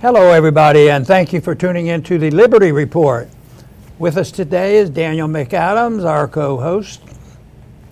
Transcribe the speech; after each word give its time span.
Hello, 0.00 0.30
everybody, 0.30 0.88
and 0.88 1.06
thank 1.06 1.30
you 1.30 1.42
for 1.42 1.54
tuning 1.54 1.88
in 1.88 2.02
to 2.04 2.16
the 2.16 2.30
Liberty 2.30 2.72
Report. 2.72 3.28
With 3.98 4.16
us 4.16 4.30
today 4.30 4.78
is 4.78 4.88
Daniel 4.88 5.28
McAdams, 5.28 6.06
our 6.06 6.26
co 6.26 6.56
host. 6.56 7.02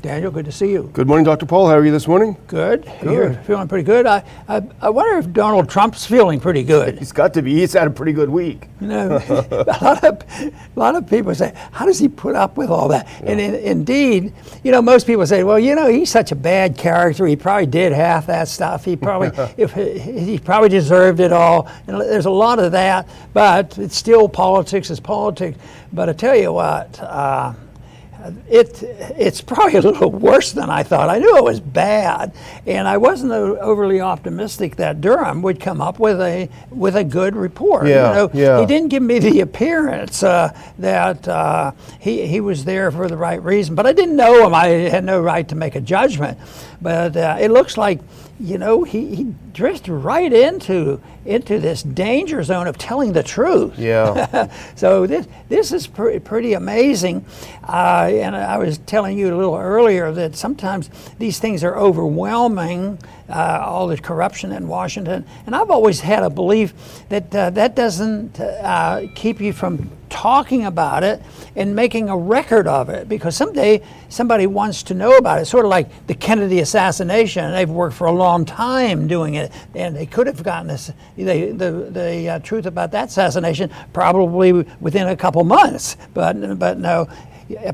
Daniel, 0.01 0.31
good 0.31 0.45
to 0.45 0.53
see 0.53 0.71
you. 0.71 0.89
Good 0.93 1.09
morning, 1.09 1.25
Dr. 1.25 1.45
Paul. 1.45 1.67
How 1.67 1.75
are 1.75 1.85
you 1.85 1.91
this 1.91 2.07
morning? 2.07 2.37
Good. 2.47 2.89
good. 3.01 3.13
You're 3.13 3.35
feeling 3.43 3.67
pretty 3.67 3.83
good. 3.83 4.07
I, 4.07 4.23
I, 4.47 4.63
I, 4.81 4.91
wonder 4.91 5.19
if 5.19 5.33
Donald 5.33 5.69
Trump's 5.69 6.07
feeling 6.07 6.39
pretty 6.39 6.63
good. 6.63 6.99
He's 6.99 7.11
got 7.11 7.35
to 7.35 7.43
be. 7.43 7.55
He's 7.55 7.73
had 7.73 7.89
a 7.89 7.91
pretty 7.91 8.13
good 8.13 8.29
week. 8.29 8.69
You 8.81 8.87
know, 8.87 9.17
a 9.29 9.79
lot 9.83 10.05
of 10.05 10.23
a 10.31 10.53
lot 10.77 10.95
of 10.95 11.11
people 11.11 11.35
say, 11.35 11.53
"How 11.73 11.85
does 11.85 11.99
he 11.99 12.07
put 12.09 12.37
up 12.37 12.57
with 12.57 12.71
all 12.71 12.87
that?" 12.89 13.09
Yeah. 13.25 13.31
And 13.33 13.41
in, 13.41 13.55
indeed, 13.57 14.33
you 14.63 14.71
know, 14.71 14.81
most 14.81 15.05
people 15.05 15.27
say, 15.27 15.43
"Well, 15.43 15.59
you 15.59 15.75
know, 15.75 15.89
he's 15.89 16.11
such 16.11 16.31
a 16.31 16.37
bad 16.37 16.79
character. 16.79 17.27
He 17.27 17.35
probably 17.35 17.67
did 17.67 17.93
half 17.93 18.27
that 18.27 18.47
stuff. 18.47 18.85
He 18.85 18.95
probably 18.95 19.31
if 19.57 19.73
he 19.73 20.39
probably 20.39 20.69
deserved 20.69 21.19
it 21.19 21.33
all." 21.33 21.69
And 21.89 22.01
there's 22.01 22.27
a 22.27 22.31
lot 22.31 22.61
of 22.61 22.71
that, 22.71 23.09
but 23.33 23.77
it's 23.79 23.97
still 23.97 24.29
politics 24.29 24.91
is 24.91 25.01
politics. 25.01 25.59
But 25.93 26.09
I 26.09 26.13
tell 26.13 26.37
you 26.37 26.53
what. 26.53 27.01
Uh, 27.01 27.55
it 28.49 28.83
it's 28.83 29.41
probably 29.41 29.77
a 29.77 29.83
little 29.83 30.11
worse 30.11 30.53
than 30.53 30.71
I 30.71 30.83
thought. 30.83 31.09
I 31.09 31.19
knew 31.19 31.37
it 31.37 31.45
was 31.45 31.61
bad, 31.61 32.33
and 32.67 32.89
I 32.89 32.97
wasn't 32.97 33.33
overly 33.33 34.01
optimistic 34.01 34.77
that 34.77 35.01
Durham 35.01 35.43
would 35.43 35.61
come 35.61 35.81
up 35.81 35.99
with 35.99 36.21
a 36.21 36.49
with 36.71 36.97
a 36.97 37.05
good 37.05 37.37
report. 37.37 37.87
Yeah, 37.87 38.09
you 38.09 38.15
know, 38.15 38.31
yeah. 38.35 38.61
He 38.61 38.67
didn't 38.67 38.89
give 38.89 39.03
me 39.03 39.19
the 39.19 39.41
appearance 39.41 40.23
uh, 40.23 40.57
that 40.79 41.27
uh, 41.29 41.73
he 42.01 42.27
he 42.27 42.41
was 42.41 42.65
there 42.65 42.91
for 42.91 43.09
the 43.09 43.17
right 43.17 43.43
reason, 43.43 43.75
but 43.75 43.87
I 43.87 43.93
didn't 43.93 44.17
know 44.17 44.47
him. 44.47 44.55
I 44.55 44.67
had 44.67 45.05
no 45.05 45.21
right 45.21 45.49
to 45.49 45.55
make 45.55 45.75
a 45.75 45.81
judgment. 45.81 46.39
But 46.81 47.17
uh, 47.17 47.37
it 47.41 47.51
looks 47.51 47.77
like 47.77 48.01
you 48.41 48.59
know, 48.59 48.85
he, 48.85 49.15
he 49.15 49.35
drifted 49.53 49.93
right 49.93 50.33
into 50.33 51.01
into 51.25 51.59
this 51.59 51.83
danger 51.83 52.43
zone 52.43 52.67
of 52.67 52.79
telling 52.79 53.13
the 53.13 53.23
truth. 53.23 53.79
Yeah. 53.79 54.51
so 54.77 55.07
this 55.07 55.27
this 55.49 55.73
is 55.73 55.87
pre- 55.87 56.19
pretty 56.19 56.55
amazing, 56.55 57.25
uh, 57.65 58.09
and 58.11 58.37
I 58.37 58.59
was 58.59 58.79
telling 58.79 59.19
you 59.19 59.35
a 59.35 59.37
little 59.37 59.57
earlier 59.57 60.13
that 60.13 60.37
sometimes 60.37 60.89
these 61.19 61.39
things 61.39 61.65
are 61.65 61.77
overwhelming. 61.77 62.99
Uh, 63.29 63.63
all 63.63 63.87
the 63.87 63.99
corruption 63.99 64.53
in 64.53 64.67
Washington, 64.67 65.23
and 65.45 65.55
I've 65.55 65.69
always 65.71 66.01
had 66.01 66.23
a 66.23 66.31
belief 66.31 66.73
that 67.11 67.35
uh, 67.35 67.51
that 67.51 67.77
doesn't 67.77 68.41
uh, 68.41 69.03
keep 69.15 69.39
you 69.39 69.53
from 69.53 69.91
talking 70.09 70.67
about 70.67 71.05
it 71.05 71.23
and 71.57 71.75
making 71.75 72.09
a 72.09 72.17
record 72.17 72.67
of 72.67 72.89
it 72.89 73.09
because 73.09 73.37
someday 73.37 73.83
somebody 74.09 74.47
wants 74.47 74.83
to 74.85 74.95
know 74.95 75.17
about 75.17 75.41
it. 75.41 75.47
Sort 75.47 75.65
of 75.65 75.71
like 75.71 76.07
the 76.07 76.15
Kennedy 76.15 76.61
assassination. 76.61 77.51
They've 77.53 77.69
worked 77.69 77.97
for 77.97 78.07
a 78.07 78.13
long 78.13 78.45
time 78.45 79.07
doing 79.07 79.35
it, 79.35 79.53
and 79.75 79.95
they 79.95 80.07
could 80.07 80.27
have 80.27 80.43
gotten 80.43 80.69
this, 80.69 80.93
the, 81.17 81.53
the, 81.53 81.71
the 81.91 82.29
uh, 82.29 82.39
truth 82.41 82.67
about 82.67 82.91
that 82.93 83.09
assassination 83.09 83.71
probably 83.93 84.53
within 84.81 85.09
a 85.09 85.17
couple 85.17 85.45
months. 85.45 85.97
But, 86.15 86.59
but 86.59 86.79
no, 86.79 87.09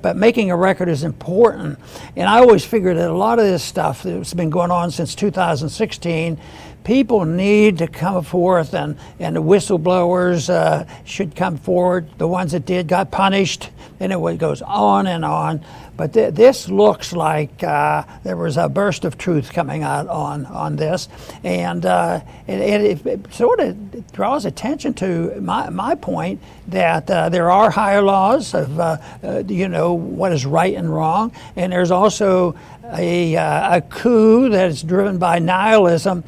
but 0.01 0.17
making 0.17 0.51
a 0.51 0.57
record 0.57 0.89
is 0.89 1.03
important. 1.03 1.79
And 2.17 2.29
I 2.29 2.39
always 2.39 2.65
figured 2.65 2.97
that 2.97 3.11
a 3.11 3.15
lot 3.15 3.39
of 3.39 3.45
this 3.45 3.63
stuff 3.63 4.03
that's 4.03 4.35
been 4.35 4.51
going 4.51 4.71
on 4.71 4.91
since 4.91 5.15
2016 5.15 6.39
people 6.85 7.25
need 7.25 7.79
to 7.79 7.89
come 7.89 8.23
forth 8.23 8.75
and, 8.75 8.97
and 9.19 9.37
the 9.37 9.43
whistleblowers 9.43 10.51
uh, 10.51 10.85
should 11.05 11.35
come 11.35 11.57
forward. 11.57 12.07
The 12.19 12.29
ones 12.29 12.53
that 12.53 12.67
did 12.67 12.87
got 12.87 13.11
punished, 13.11 13.71
and 13.99 14.13
it 14.13 14.39
goes 14.39 14.63
on 14.63 15.07
and 15.07 15.25
on. 15.25 15.65
But 15.97 16.13
th- 16.13 16.35
this 16.35 16.69
looks 16.69 17.13
like 17.13 17.63
uh, 17.63 18.05
there 18.25 18.37
was 18.37 18.57
a 18.57 18.69
burst 18.69 19.05
of 19.05 19.17
truth 19.17 19.53
coming 19.53 19.83
out 19.83 20.09
on, 20.09 20.45
on 20.47 20.77
this, 20.77 21.09
and 21.45 21.87
uh, 21.87 22.21
it, 22.47 22.61
it, 22.61 23.07
it, 23.07 23.33
sort 23.35 23.61
of 23.61 24.13
draws 24.13 24.45
attention 24.45 24.93
to 24.95 25.41
my, 25.41 25.71
my 25.71 25.95
point 25.95 26.43
that 26.67 27.09
uh, 27.09 27.29
there 27.29 27.51
are 27.51 27.71
higher 27.71 28.03
laws 28.03 28.55
of 28.55 28.79
uh, 28.81 28.97
uh, 29.23 29.45
you 29.47 29.69
know 29.69 29.95
what 29.95 30.33
is 30.33 30.45
right 30.45 30.75
and 30.75 30.93
wrong, 30.93 31.31
and 31.55 31.73
there's 31.73 31.93
also 31.93 32.57
a, 32.93 33.35
a 33.35 33.81
coup 33.89 34.49
that 34.49 34.69
is 34.69 34.83
driven 34.83 35.19
by 35.19 35.39
nihilism 35.39 36.25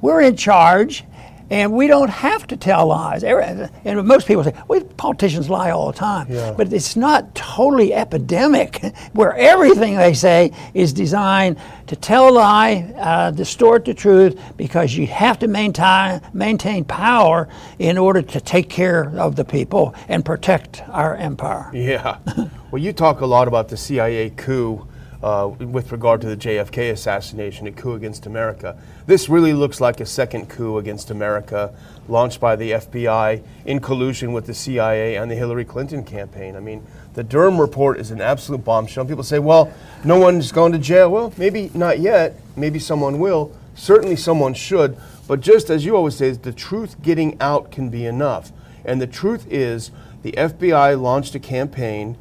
we're 0.00 0.20
in 0.20 0.36
charge 0.36 1.04
and 1.50 1.72
we 1.72 1.86
don't 1.86 2.10
have 2.10 2.46
to 2.48 2.56
tell 2.56 2.86
lies. 2.86 3.24
And 3.24 4.06
most 4.06 4.26
people 4.26 4.44
say, 4.44 4.54
well, 4.68 4.82
politicians 4.96 5.48
lie 5.48 5.70
all 5.70 5.90
the 5.92 5.98
time. 5.98 6.26
Yeah. 6.30 6.52
But 6.52 6.72
it's 6.72 6.96
not 6.96 7.34
totally 7.34 7.94
epidemic 7.94 8.82
where 9.12 9.34
everything 9.34 9.96
they 9.96 10.14
say 10.14 10.52
is 10.74 10.92
designed 10.92 11.58
to 11.86 11.96
tell 11.96 12.28
a 12.28 12.32
lie, 12.32 12.92
uh, 12.96 13.30
distort 13.30 13.86
the 13.86 13.94
truth, 13.94 14.38
because 14.56 14.94
you 14.94 15.06
have 15.06 15.38
to 15.38 15.48
maintain, 15.48 16.20
maintain 16.34 16.84
power 16.84 17.48
in 17.78 17.96
order 17.96 18.20
to 18.20 18.40
take 18.40 18.68
care 18.68 19.10
of 19.18 19.36
the 19.36 19.44
people 19.44 19.94
and 20.08 20.24
protect 20.24 20.82
our 20.88 21.16
empire. 21.16 21.70
Yeah. 21.72 22.18
well, 22.70 22.82
you 22.82 22.92
talk 22.92 23.20
a 23.20 23.26
lot 23.26 23.48
about 23.48 23.68
the 23.68 23.76
CIA 23.76 24.30
coup 24.30 24.86
uh, 25.22 25.48
with 25.58 25.90
regard 25.92 26.20
to 26.20 26.28
the 26.28 26.36
JFK 26.36 26.92
assassination, 26.92 27.66
a 27.66 27.72
coup 27.72 27.94
against 27.94 28.26
America. 28.26 28.80
This 29.06 29.28
really 29.28 29.52
looks 29.52 29.80
like 29.80 30.00
a 30.00 30.06
second 30.06 30.48
coup 30.48 30.78
against 30.78 31.10
America 31.10 31.74
launched 32.08 32.40
by 32.40 32.56
the 32.56 32.72
FBI 32.72 33.42
in 33.66 33.80
collusion 33.80 34.32
with 34.32 34.46
the 34.46 34.54
CIA 34.54 35.16
and 35.16 35.30
the 35.30 35.34
Hillary 35.34 35.64
Clinton 35.64 36.04
campaign. 36.04 36.56
I 36.56 36.60
mean, 36.60 36.86
the 37.14 37.24
Durham 37.24 37.60
report 37.60 37.98
is 37.98 38.10
an 38.10 38.20
absolute 38.20 38.64
bombshell. 38.64 39.04
People 39.04 39.24
say, 39.24 39.38
well, 39.38 39.72
no 40.04 40.18
one's 40.18 40.52
gone 40.52 40.72
to 40.72 40.78
jail. 40.78 41.10
Well, 41.10 41.32
maybe 41.36 41.70
not 41.74 41.98
yet. 41.98 42.36
Maybe 42.56 42.78
someone 42.78 43.18
will. 43.18 43.52
Certainly 43.74 44.16
someone 44.16 44.54
should. 44.54 44.96
But 45.26 45.40
just 45.40 45.68
as 45.68 45.84
you 45.84 45.96
always 45.96 46.16
say, 46.16 46.30
the 46.30 46.52
truth 46.52 47.02
getting 47.02 47.36
out 47.40 47.72
can 47.72 47.90
be 47.90 48.06
enough. 48.06 48.52
And 48.84 49.00
the 49.00 49.06
truth 49.06 49.46
is, 49.50 49.90
the 50.22 50.32
FBI 50.32 51.00
launched 51.00 51.34
a 51.34 51.38
campaign 51.38 52.16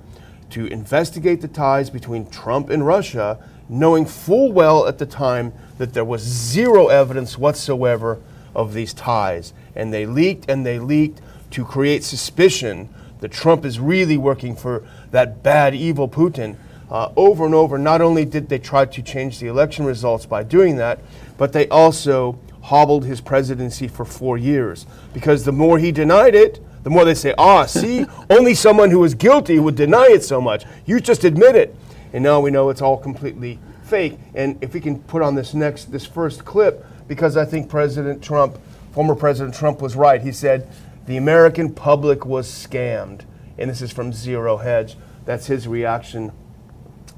to 0.52 0.66
investigate 0.68 1.42
the 1.42 1.48
ties 1.48 1.90
between 1.90 2.30
Trump 2.30 2.70
and 2.70 2.86
Russia, 2.86 3.38
knowing 3.70 4.06
full 4.06 4.52
well 4.52 4.88
at 4.88 4.98
the 4.98 5.06
time 5.06 5.54
that 5.78 5.94
there 5.94 6.06
was 6.06 6.22
zero 6.22 6.88
evidence 6.88 7.38
whatsoever 7.38 8.20
of 8.56 8.74
these 8.74 8.94
ties. 8.94 9.54
And 9.76 9.94
they 9.94 10.06
leaked 10.06 10.50
and 10.50 10.66
they 10.66 10.80
leaked 10.80 11.22
to 11.52 11.64
create 11.64 12.04
suspicion 12.04 12.90
that 13.20 13.32
Trump 13.32 13.66
is 13.66 13.80
really 13.80 14.18
working 14.18 14.56
for 14.56 14.86
that 15.12 15.44
bad, 15.44 15.76
evil 15.76 16.08
Putin. 16.08 16.56
Uh, 16.90 17.12
over 17.16 17.46
and 17.46 17.54
over, 17.54 17.78
not 17.78 18.02
only 18.02 18.24
did 18.24 18.48
they 18.48 18.60
try 18.60 18.86
to 18.86 19.02
change 19.02 19.40
the 19.40 19.48
election 19.48 19.86
results 19.86 20.26
by 20.26 20.44
doing 20.44 20.78
that, 20.78 21.00
but 21.38 21.52
they 21.52 21.68
also 21.68 22.40
hobbled 22.62 23.06
his 23.06 23.22
presidency 23.22 23.88
for 23.88 24.06
four 24.06 24.38
years. 24.38 24.86
Because 25.14 25.44
the 25.44 25.52
more 25.52 25.80
he 25.80 25.92
denied 25.92 26.36
it, 26.36 26.62
the 26.84 26.90
more 26.90 27.06
they 27.06 27.14
say, 27.14 27.34
ah, 27.38 27.66
see, 27.66 28.06
only 28.30 28.54
someone 28.54 28.92
who 28.92 29.04
is 29.04 29.14
guilty 29.14 29.60
would 29.60 29.76
deny 29.76 30.08
it 30.10 30.24
so 30.24 30.40
much. 30.40 30.66
You 30.86 31.00
just 31.00 31.24
admit 31.24 31.56
it. 31.56 31.76
And 32.14 32.24
now 32.24 32.40
we 32.40 32.52
know 32.52 32.70
it's 32.70 32.82
all 32.82 32.98
completely 32.98 33.60
fake. 33.84 34.18
And 34.36 34.58
if 34.62 34.74
we 34.74 34.80
can 34.80 35.00
put 35.00 35.22
on 35.22 35.36
this 35.36 35.54
next, 35.54 35.92
this 35.92 36.06
first 36.06 36.46
clip, 36.46 36.86
because 37.08 37.38
I 37.38 37.46
think 37.46 37.70
President 37.70 38.24
Trump, 38.24 38.58
former 38.92 39.16
President 39.16 39.56
Trump 39.56 39.82
was 39.82 39.96
right. 39.96 40.22
He 40.22 40.32
said, 40.32 40.70
the 41.06 41.18
American 41.18 41.74
public 41.74 42.26
was 42.26 42.48
scammed. 42.48 43.22
And 43.58 43.70
this 43.70 43.82
is 43.82 43.92
from 43.92 44.14
Zero 44.14 44.58
Hedge. 44.58 44.98
That's 45.26 45.48
his 45.48 45.68
reaction 45.68 46.32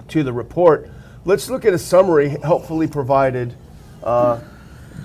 to 0.07 0.23
the 0.23 0.33
report. 0.33 0.89
Let's 1.25 1.49
look 1.49 1.65
at 1.65 1.73
a 1.73 1.79
summary 1.79 2.29
helpfully 2.29 2.87
provided 2.87 3.55
uh, 4.03 4.39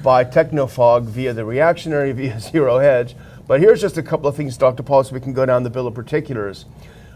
by 0.02 0.24
Technofog 0.24 1.04
via 1.04 1.32
the 1.32 1.44
reactionary 1.44 2.12
via 2.12 2.38
Zero 2.40 2.78
Hedge 2.78 3.16
but 3.46 3.60
here's 3.60 3.80
just 3.80 3.98
a 3.98 4.02
couple 4.02 4.26
of 4.26 4.36
things, 4.36 4.56
Dr. 4.56 4.82
Paul, 4.82 5.04
so 5.04 5.14
we 5.14 5.20
can 5.20 5.32
go 5.32 5.44
down 5.44 5.62
the 5.62 5.70
bill 5.70 5.86
of 5.86 5.94
particulars. 5.94 6.64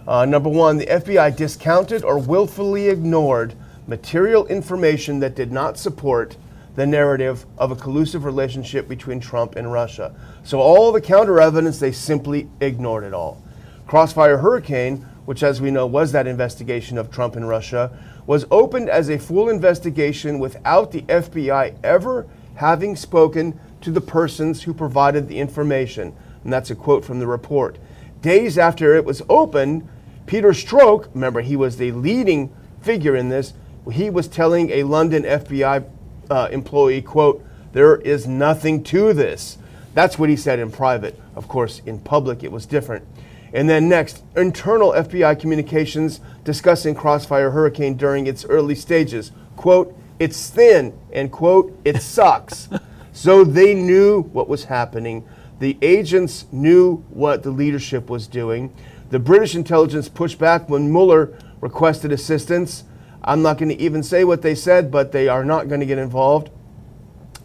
Uh, 0.07 0.25
number 0.25 0.49
one, 0.49 0.77
the 0.77 0.87
FBI 0.87 1.37
discounted 1.37 2.05
or 2.05 2.19
willfully 2.19 2.89
ignored 2.89 3.55
material 3.87 4.47
information 4.47 5.21
that 5.21 5.35
did 5.35 5.51
not 5.51 5.79
support 5.79 6.37
the 6.77 6.87
narrative 6.87 7.45
of 7.57 7.71
a 7.71 7.77
collusive 7.77 8.25
relationship 8.25 8.89
between 8.89 9.19
Trump 9.19 9.57
and 9.57 9.73
Russia. 9.73 10.15
So 10.45 10.61
all 10.61 10.93
the 10.93 11.01
counter 11.01 11.41
evidence, 11.41 11.79
they 11.79 11.93
simply 11.93 12.49
ignored 12.61 13.05
it 13.05 13.15
all. 13.15 13.43
Crossfire 13.87 14.39
Hurricane, 14.39 14.99
which 15.25 15.43
as 15.43 15.61
we 15.61 15.71
know 15.71 15.87
was 15.87 16.13
that 16.13 16.27
investigation 16.27 16.99
of 16.99 17.11
Trump 17.11 17.37
and 17.37 17.49
Russia, 17.49 17.91
was 18.27 18.45
opened 18.51 18.91
as 18.91 19.09
a 19.09 19.19
full 19.19 19.49
investigation 19.49 20.39
without 20.39 20.93
the 20.93 21.03
FBI 21.03 21.75
ever 21.83 22.27
having 22.55 22.95
spoken 22.95 23.59
to 23.81 23.91
the 23.91 24.01
persons 24.01 24.63
who 24.63 24.75
provided 24.75 25.29
the 25.29 25.39
information. 25.39 26.15
And 26.49 26.53
that's 26.55 26.71
a 26.71 26.75
quote 26.75 27.05
from 27.05 27.19
the 27.19 27.27
report. 27.27 27.77
Days 28.23 28.57
after 28.57 28.97
it 28.97 29.05
was 29.05 29.21
opened, 29.29 29.87
Peter 30.25 30.53
Strzok, 30.53 31.11
remember 31.13 31.43
he 31.43 31.57
was 31.57 31.77
the 31.77 31.93
leading 31.93 32.51
figure 32.81 33.15
in 33.15 33.29
this, 33.29 33.53
he 33.93 34.09
was 34.09 34.29
telling 34.29 34.71
a 34.71 34.85
London 34.85 35.25
FBI 35.25 35.85
uh, 36.31 36.49
employee, 36.51 37.03
quote, 37.03 37.45
there 37.75 37.97
is 37.97 38.27
nothing 38.27 38.83
to 38.85 39.13
this. 39.13 39.59
That's 39.93 40.19
what 40.19 40.31
he 40.31 40.37
said 40.37 40.59
in 40.59 40.71
private. 40.71 41.21
Of 41.37 41.49
course, 41.49 41.83
in 41.85 41.99
public 42.01 42.43
it 42.43 42.51
was 42.51 42.65
different. 42.65 43.07
And 43.53 43.69
then 43.69 43.87
next, 43.87 44.25
internal 44.35 44.93
FBI 44.93 45.39
communications 45.39 46.21
discussing 46.45 46.95
Crossfire 46.95 47.51
Hurricane 47.51 47.99
during 47.99 48.27
its 48.27 48.47
early 48.47 48.75
stages. 48.75 49.33
Quote, 49.57 49.95
it's 50.19 50.49
thin, 50.49 50.99
and 51.13 51.31
quote, 51.31 51.79
it 51.85 52.01
sucks. 52.01 52.71
So 53.11 53.43
they 53.43 53.75
knew 53.75 54.23
what 54.23 54.49
was 54.49 54.63
happening. 54.63 55.27
The 55.59 55.77
agents 55.83 56.47
knew 56.53 56.99
what 57.11 57.43
the 57.43 57.51
leadership 57.51 58.09
was 58.09 58.27
doing. 58.27 58.73
The 59.11 59.19
British 59.19 59.55
intelligence 59.55 60.09
pushed 60.09 60.39
back 60.39 60.69
when 60.69 60.93
Mueller 60.93 61.37
requested 61.61 62.13
assistance. 62.13 62.85
I'm 63.25 63.43
not 63.43 63.59
going 63.59 63.71
to 63.71 63.81
even 63.81 64.03
say 64.03 64.25
what 64.25 64.43
they 64.43 64.55
said, 64.55 64.91
but 64.91 65.11
they 65.11 65.29
are 65.29 65.45
not 65.45 65.69
going 65.69 65.81
to 65.81 65.87
get 65.87 65.99
involved. 65.99 66.51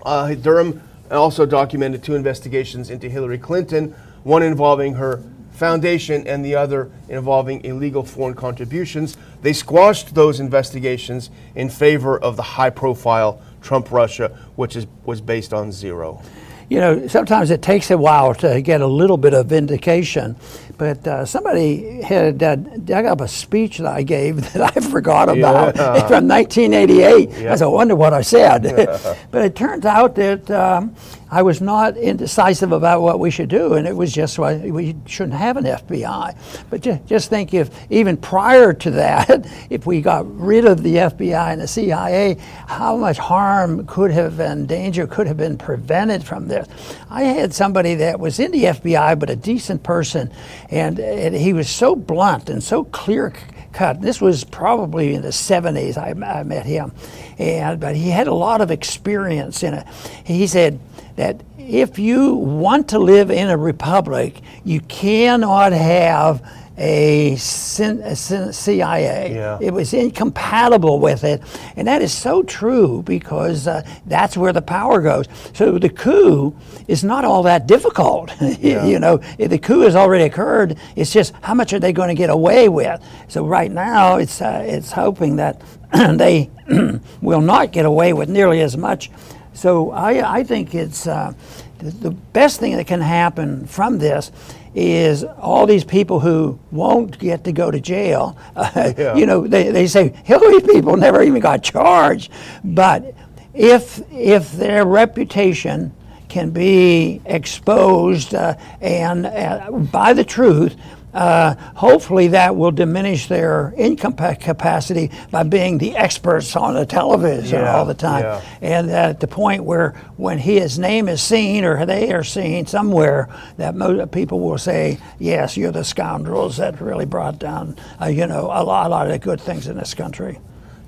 Uh, 0.05 0.35
Durham 0.35 0.81
also 1.09 1.45
documented 1.45 2.03
two 2.03 2.15
investigations 2.15 2.89
into 2.89 3.09
Hillary 3.09 3.37
Clinton, 3.39 3.95
one 4.23 4.43
involving 4.43 4.93
her 4.95 5.23
foundation 5.51 6.27
and 6.27 6.43
the 6.43 6.55
other 6.55 6.91
involving 7.09 7.63
illegal 7.63 8.03
foreign 8.03 8.35
contributions. 8.35 9.17
They 9.41 9.53
squashed 9.53 10.13
those 10.13 10.39
investigations 10.39 11.29
in 11.55 11.69
favor 11.69 12.17
of 12.19 12.35
the 12.35 12.43
high 12.43 12.71
profile 12.71 13.41
Trump 13.61 13.91
Russia, 13.91 14.37
which 14.55 14.75
is, 14.75 14.85
was 15.05 15.21
based 15.21 15.53
on 15.53 15.71
zero 15.71 16.21
you 16.69 16.79
know, 16.79 17.07
sometimes 17.07 17.51
it 17.51 17.61
takes 17.61 17.91
a 17.91 17.97
while 17.97 18.33
to 18.35 18.61
get 18.61 18.81
a 18.81 18.87
little 18.87 19.17
bit 19.17 19.33
of 19.33 19.47
vindication. 19.47 20.35
But 20.77 21.07
uh, 21.07 21.25
somebody 21.25 22.01
had 22.01 22.41
uh, 22.41 22.55
dug 22.55 23.05
up 23.05 23.21
a 23.21 23.27
speech 23.27 23.77
that 23.77 23.87
I 23.87 24.03
gave 24.03 24.37
that 24.53 24.75
I 24.75 24.79
forgot 24.81 25.29
about 25.29 25.75
yeah. 25.75 26.07
from 26.07 26.27
1988. 26.27 27.29
Yeah. 27.29 27.53
I 27.53 27.55
said, 27.55 27.65
I 27.65 27.67
wonder 27.67 27.95
what 27.95 28.13
I 28.13 28.21
said. 28.21 28.63
but 29.31 29.45
it 29.45 29.55
turns 29.55 29.85
out 29.85 30.15
that 30.15 30.49
um, 30.51 30.95
I 31.33 31.41
was 31.41 31.61
not 31.61 31.97
indecisive 31.97 32.71
about 32.71 33.01
what 33.01 33.19
we 33.19 33.31
should 33.31 33.49
do, 33.49 33.73
and 33.73 33.87
it 33.87 33.95
was 33.95 34.13
just 34.13 34.37
why 34.37 34.57
we 34.57 34.95
shouldn't 35.07 35.33
have 35.35 35.57
an 35.57 35.63
FBI. 35.63 36.37
But 36.69 36.81
just, 36.81 37.07
just 37.07 37.29
think 37.31 37.55
if 37.55 37.71
even 37.89 38.17
prior 38.17 38.71
to 38.71 38.91
that, 38.91 39.47
if 39.71 39.87
we 39.87 39.99
got 40.01 40.31
rid 40.39 40.65
of 40.65 40.83
the 40.83 40.97
FBI 40.97 41.53
and 41.53 41.59
the 41.59 41.67
CIA, 41.67 42.37
how 42.67 42.97
much 42.97 43.17
harm 43.17 43.87
could 43.87 44.11
have 44.11 44.39
and 44.39 44.67
danger 44.67 45.07
could 45.07 45.25
have 45.25 45.37
been 45.37 45.57
prevented 45.57 46.23
from 46.23 46.47
this. 46.47 46.67
I 47.09 47.23
had 47.23 47.51
somebody 47.51 47.95
that 47.95 48.19
was 48.19 48.39
in 48.39 48.51
the 48.51 48.65
FBI, 48.65 49.17
but 49.17 49.31
a 49.31 49.35
decent 49.35 49.81
person, 49.81 50.31
and, 50.69 50.99
and 50.99 51.33
he 51.33 51.51
was 51.51 51.67
so 51.67 51.95
blunt 51.95 52.51
and 52.51 52.63
so 52.63 52.83
clear 52.83 53.33
cut. 53.71 54.01
This 54.01 54.21
was 54.21 54.43
probably 54.43 55.15
in 55.15 55.23
the 55.23 55.29
70s 55.29 55.97
I, 55.97 56.11
I, 56.39 56.43
met 56.43 56.67
him, 56.67 56.91
and 57.39 57.79
but 57.79 57.95
he 57.95 58.11
had 58.11 58.27
a 58.27 58.33
lot 58.33 58.61
of 58.61 58.69
experience 58.69 59.63
in 59.63 59.73
it. 59.73 59.87
He 60.23 60.45
said 60.45 60.79
that 61.15 61.41
if 61.57 61.99
you 61.99 62.35
want 62.35 62.89
to 62.89 62.99
live 62.99 63.31
in 63.31 63.49
a 63.49 63.57
republic, 63.57 64.41
you 64.63 64.79
cannot 64.81 65.71
have 65.71 66.41
a, 66.77 67.35
CIA. 67.35 69.35
Yeah. 69.35 69.57
It 69.61 69.71
was 69.71 69.93
incompatible 69.93 70.99
with 70.99 71.23
it. 71.23 71.41
And 71.75 71.87
that 71.87 72.01
is 72.01 72.13
so 72.13 72.43
true 72.43 73.03
because 73.03 73.67
uh, 73.67 73.83
that's 74.05 74.35
where 74.35 74.53
the 74.53 74.61
power 74.61 75.01
goes. 75.01 75.27
So 75.53 75.77
the 75.77 75.89
coup 75.89 76.55
is 76.87 77.03
not 77.03 77.25
all 77.25 77.43
that 77.43 77.67
difficult. 77.67 78.31
Yeah. 78.63 78.85
you 78.85 78.99
know, 78.99 79.19
if 79.37 79.49
the 79.49 79.57
coup 79.57 79.81
has 79.81 79.95
already 79.95 80.25
occurred, 80.25 80.77
it's 80.95 81.11
just 81.11 81.33
how 81.41 81.53
much 81.53 81.73
are 81.73 81.79
they 81.79 81.91
going 81.91 82.09
to 82.09 82.15
get 82.15 82.29
away 82.29 82.69
with? 82.69 83.01
So 83.27 83.45
right 83.45 83.71
now, 83.71 84.17
it's, 84.17 84.41
uh, 84.41 84.63
it's 84.65 84.91
hoping 84.91 85.37
that 85.37 85.61
they 85.91 86.49
will 87.21 87.41
not 87.41 87.71
get 87.71 87.85
away 87.85 88.13
with 88.13 88.29
nearly 88.29 88.61
as 88.61 88.77
much. 88.77 89.09
So 89.53 89.91
I, 89.91 90.39
I 90.39 90.43
think 90.43 90.73
it's 90.73 91.07
uh, 91.07 91.33
the 91.79 92.11
best 92.11 92.59
thing 92.59 92.75
that 92.75 92.87
can 92.87 93.01
happen 93.01 93.67
from 93.67 93.99
this 93.99 94.31
is 94.75 95.23
all 95.23 95.67
these 95.67 95.83
people 95.83 96.19
who 96.19 96.59
won't 96.71 97.19
get 97.19 97.43
to 97.43 97.51
go 97.51 97.69
to 97.69 97.79
jail. 97.79 98.37
Uh, 98.55 98.93
yeah. 98.97 99.15
You 99.15 99.25
know, 99.25 99.47
they, 99.47 99.71
they 99.71 99.87
say 99.87 100.09
Hillary 100.23 100.61
people 100.61 100.97
never 100.97 101.21
even 101.21 101.41
got 101.41 101.63
charged. 101.63 102.31
But 102.63 103.13
if, 103.53 104.01
if 104.11 104.51
their 104.53 104.85
reputation 104.85 105.93
can 106.27 106.49
be 106.49 107.21
exposed 107.25 108.33
uh, 108.33 108.55
and 108.81 109.27
uh, 109.27 109.69
by 109.69 110.13
the 110.13 110.23
truth, 110.23 110.75
uh, 111.13 111.55
hopefully 111.75 112.29
that 112.29 112.55
will 112.55 112.71
diminish 112.71 113.27
their 113.27 113.73
income 113.77 114.13
capacity 114.13 115.11
by 115.31 115.43
being 115.43 115.77
the 115.77 115.95
experts 115.95 116.55
on 116.55 116.73
the 116.73 116.85
television 116.85 117.59
yeah, 117.59 117.75
all 117.75 117.85
the 117.85 117.93
time. 117.93 118.23
Yeah. 118.23 118.41
And 118.61 118.89
at 118.91 119.19
the 119.19 119.27
point 119.27 119.63
where 119.63 119.91
when 120.17 120.39
his 120.39 120.79
name 120.79 121.07
is 121.07 121.21
seen 121.21 121.63
or 121.63 121.85
they 121.85 122.11
are 122.11 122.23
seen 122.23 122.65
somewhere, 122.65 123.29
that 123.57 123.75
most 123.75 124.11
people 124.11 124.39
will 124.39 124.57
say, 124.57 124.99
yes, 125.19 125.55
you're 125.57 125.71
the 125.71 125.83
scoundrels 125.83 126.57
that 126.57 126.81
really 126.81 127.05
brought 127.05 127.39
down, 127.39 127.75
uh, 128.01 128.05
you 128.05 128.27
know, 128.27 128.45
a 128.45 128.63
lot, 128.63 128.87
a 128.87 128.89
lot 128.89 129.05
of 129.05 129.11
the 129.11 129.19
good 129.19 129.39
things 129.39 129.67
in 129.67 129.77
this 129.77 129.93
country. 129.93 130.39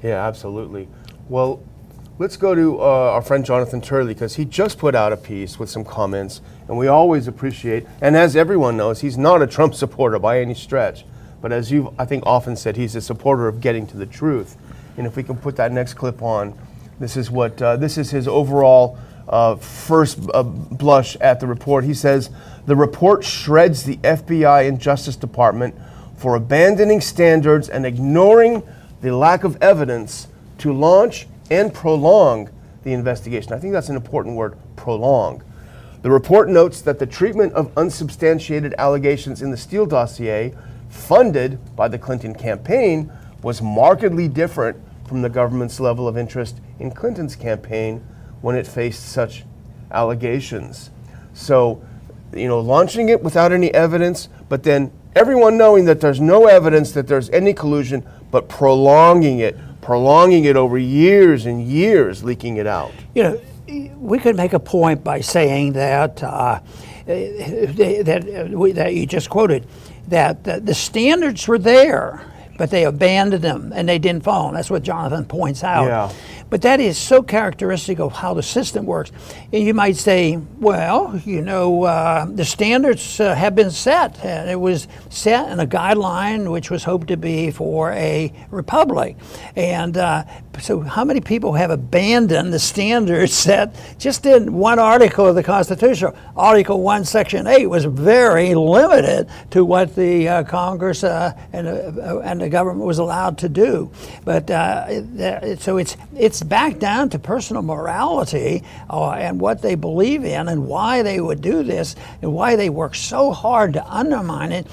Yeah, 0.04 0.26
absolutely. 0.28 0.88
Well, 1.30 1.64
let's 2.18 2.38
go 2.38 2.56
to 2.56 2.80
uh, 2.80 2.84
our 2.84 3.22
friend 3.22 3.44
Jonathan 3.44 3.82
Turley 3.82 4.14
because 4.14 4.36
he 4.36 4.46
just 4.46 4.78
put 4.78 4.96
out 4.96 5.12
a 5.12 5.18
piece 5.18 5.60
with 5.60 5.70
some 5.70 5.84
comments 5.84 6.42
and 6.68 6.78
we 6.78 6.88
always 6.88 7.28
appreciate. 7.28 7.86
And 8.02 8.16
as 8.16 8.36
everyone 8.36 8.78
knows, 8.78 9.02
he's 9.02 9.18
not 9.18 9.42
a 9.42 9.48
Trump 9.48 9.76
supporter 9.76 10.18
by 10.18 10.40
any 10.40 10.54
stretch, 10.54 11.06
but 11.42 11.52
as 11.52 11.72
you've 11.72 11.90
I 12.00 12.06
think 12.06 12.26
often 12.26 12.56
said, 12.56 12.78
he's 12.78 12.96
a 12.96 13.02
supporter 13.02 13.48
of 13.48 13.60
getting 13.60 13.86
to 13.88 13.98
the 13.98 14.06
truth. 14.06 14.56
And 14.98 15.06
if 15.06 15.18
we 15.18 15.24
can 15.24 15.36
put 15.36 15.58
that 15.58 15.74
next 15.74 15.96
clip 15.96 16.22
on, 16.22 16.58
this 17.00 17.18
is 17.18 17.30
what 17.30 17.62
uh, 17.62 17.76
this 17.76 17.98
is 17.98 18.12
his 18.12 18.30
overall 18.30 18.98
uh, 19.28 19.56
first 19.58 20.20
uh, 20.34 20.44
blush 20.44 21.18
at 21.18 21.42
the 21.42 21.48
report. 21.48 21.84
He 21.84 21.94
says 21.94 22.30
the 22.66 22.78
report 22.78 23.26
shreds 23.26 23.84
the 23.84 23.98
FBI 23.98 24.70
and 24.70 24.80
Justice 24.80 25.18
Department 25.18 25.76
for 26.16 26.38
abandoning 26.38 27.02
standards 27.02 27.68
and 27.68 27.86
ignoring 27.86 28.64
the 29.02 29.14
lack 29.14 29.44
of 29.44 29.62
evidence 29.62 30.30
to 30.60 30.72
launch 30.72 31.28
and 31.50 31.74
prolong 31.74 32.50
the 32.84 32.94
investigation. 32.94 33.54
I 33.54 33.60
think 33.60 33.74
that's 33.74 33.90
an 33.90 33.96
important 33.96 34.36
word, 34.36 34.58
prolong. 34.76 35.44
The 36.02 36.12
report 36.12 36.50
notes 36.50 36.82
that 36.82 37.00
the 37.00 37.06
treatment 37.08 37.54
of 37.54 37.76
unsubstantiated 37.78 38.76
allegations 38.78 39.42
in 39.42 39.50
the 39.50 39.58
Steele 39.58 39.88
dossier, 39.88 40.54
funded 40.90 41.58
by 41.76 41.88
the 41.88 41.98
Clinton 41.98 42.36
campaign, 42.36 43.12
was 43.42 43.62
markedly 43.62 44.28
different 44.28 44.78
from 45.08 45.22
the 45.22 45.30
government's 45.30 45.80
level 45.80 46.08
of 46.08 46.18
interest 46.18 46.60
in 46.80 46.92
Clinton's 46.92 47.36
campaign 47.36 48.06
when 48.42 48.56
it 48.56 48.68
faced 48.68 49.10
such 49.10 49.44
allegations. 49.92 50.92
So, 51.34 51.84
you 52.34 52.48
know, 52.48 52.60
launching 52.60 53.10
it 53.10 53.22
without 53.24 53.52
any 53.52 53.74
evidence, 53.74 54.30
but 54.50 54.64
then 54.64 54.92
everyone 55.16 55.58
knowing 55.58 55.86
that 55.86 56.02
there's 56.02 56.22
no 56.22 56.46
evidence 56.48 56.92
that 56.92 57.08
there's 57.08 57.30
any 57.32 57.54
collusion, 57.54 58.06
but 58.32 58.50
prolonging 58.50 59.40
it, 59.40 59.58
prolonging 59.86 60.46
it 60.46 60.56
over 60.56 60.80
years 60.80 61.46
and 61.46 61.64
years, 61.64 62.24
leaking 62.24 62.58
it 62.58 62.66
out. 62.66 62.92
You 63.14 63.24
know, 63.24 63.42
we 64.00 64.18
could 64.18 64.36
make 64.36 64.54
a 64.54 64.60
point 64.60 65.04
by 65.04 65.22
saying 65.22 65.74
that 65.74 66.24
uh, 66.24 66.60
that 67.06 68.48
uh, 68.52 68.74
that 68.74 68.94
you 68.96 69.06
just 69.06 69.30
quoted 69.30 69.68
that 70.08 70.44
the 70.44 70.74
standards 70.74 71.48
were 71.48 71.60
there, 71.60 72.26
but 72.58 72.72
they 72.72 72.86
abandoned 72.86 73.44
them 73.44 73.72
and 73.76 73.88
they 73.88 74.00
didn't 74.00 74.24
follow. 74.24 74.52
That's 74.54 74.72
what 74.72 74.82
Jonathan 74.82 75.26
points 75.26 75.64
out. 75.64 75.86
Yeah. 75.86 76.12
But 76.50 76.62
that 76.62 76.80
is 76.80 76.98
so 76.98 77.24
characteristic 77.24 78.00
of 78.00 78.14
how 78.14 78.34
the 78.34 78.44
system 78.44 78.86
works. 78.86 79.12
And 79.52 79.64
you 79.64 79.74
might 79.74 79.96
say, 79.96 80.38
well, 80.60 81.20
you 81.26 81.42
know, 81.42 81.84
uh, 81.84 82.26
the 82.26 82.46
standards 82.46 83.20
uh, 83.20 83.34
have 83.34 83.56
been 83.56 83.72
set. 83.72 84.24
And 84.24 84.50
it 84.50 84.60
was 84.60 84.88
set 85.10 85.52
in 85.52 85.60
a 85.60 85.66
guideline 85.66 86.52
which 86.52 86.70
was 86.70 86.84
hoped 86.84 87.08
to 87.08 87.18
be 87.18 87.52
for 87.52 87.92
a 87.94 88.32
republic. 88.52 89.18
And 89.56 89.98
uh, 89.98 90.24
so, 90.60 90.82
how 90.82 91.04
many 91.04 91.20
people 91.20 91.54
have 91.54 91.72
abandoned 91.72 92.54
the 92.54 92.60
standards 92.60 93.34
set 93.46 93.76
just 93.98 94.26
in 94.26 94.54
one 94.54 94.80
article 94.80 95.26
of 95.26 95.36
the 95.36 95.44
Constitution? 95.44 96.14
Article 96.36 96.82
1, 96.82 97.06
Section 97.06 97.48
8 97.48 97.68
was 97.68 97.86
very 97.86 98.54
limited 98.56 99.30
to 99.52 99.66
what 99.66 99.96
the 99.96 100.28
uh, 100.28 100.44
Congress 100.44 101.04
uh, 101.04 101.34
and, 101.54 101.68
uh, 101.68 102.20
and 102.20 102.42
the 102.42 102.50
government 102.50 102.86
was 102.86 103.00
allowed 103.00 103.38
to 103.40 103.50
do. 103.50 103.92
But 104.24 104.48
so 105.60 105.78
it's, 105.78 105.98
it's 106.16 106.35
it's 106.36 106.44
back 106.44 106.80
down 106.80 107.08
to 107.08 107.18
personal 107.18 107.62
morality 107.62 108.62
uh, 108.90 109.12
and 109.12 109.40
what 109.40 109.62
they 109.62 109.76
believe 109.76 110.26
in 110.26 110.50
and 110.50 110.68
why 110.68 111.02
they 111.02 111.22
would 111.22 111.40
do 111.40 111.64
this 111.64 111.96
and 112.22 112.34
why 112.34 112.58
they 112.58 112.70
work 112.70 112.94
so 112.94 113.32
hard 113.32 113.72
to 113.72 113.86
undermine 113.86 114.52
it. 114.52 114.68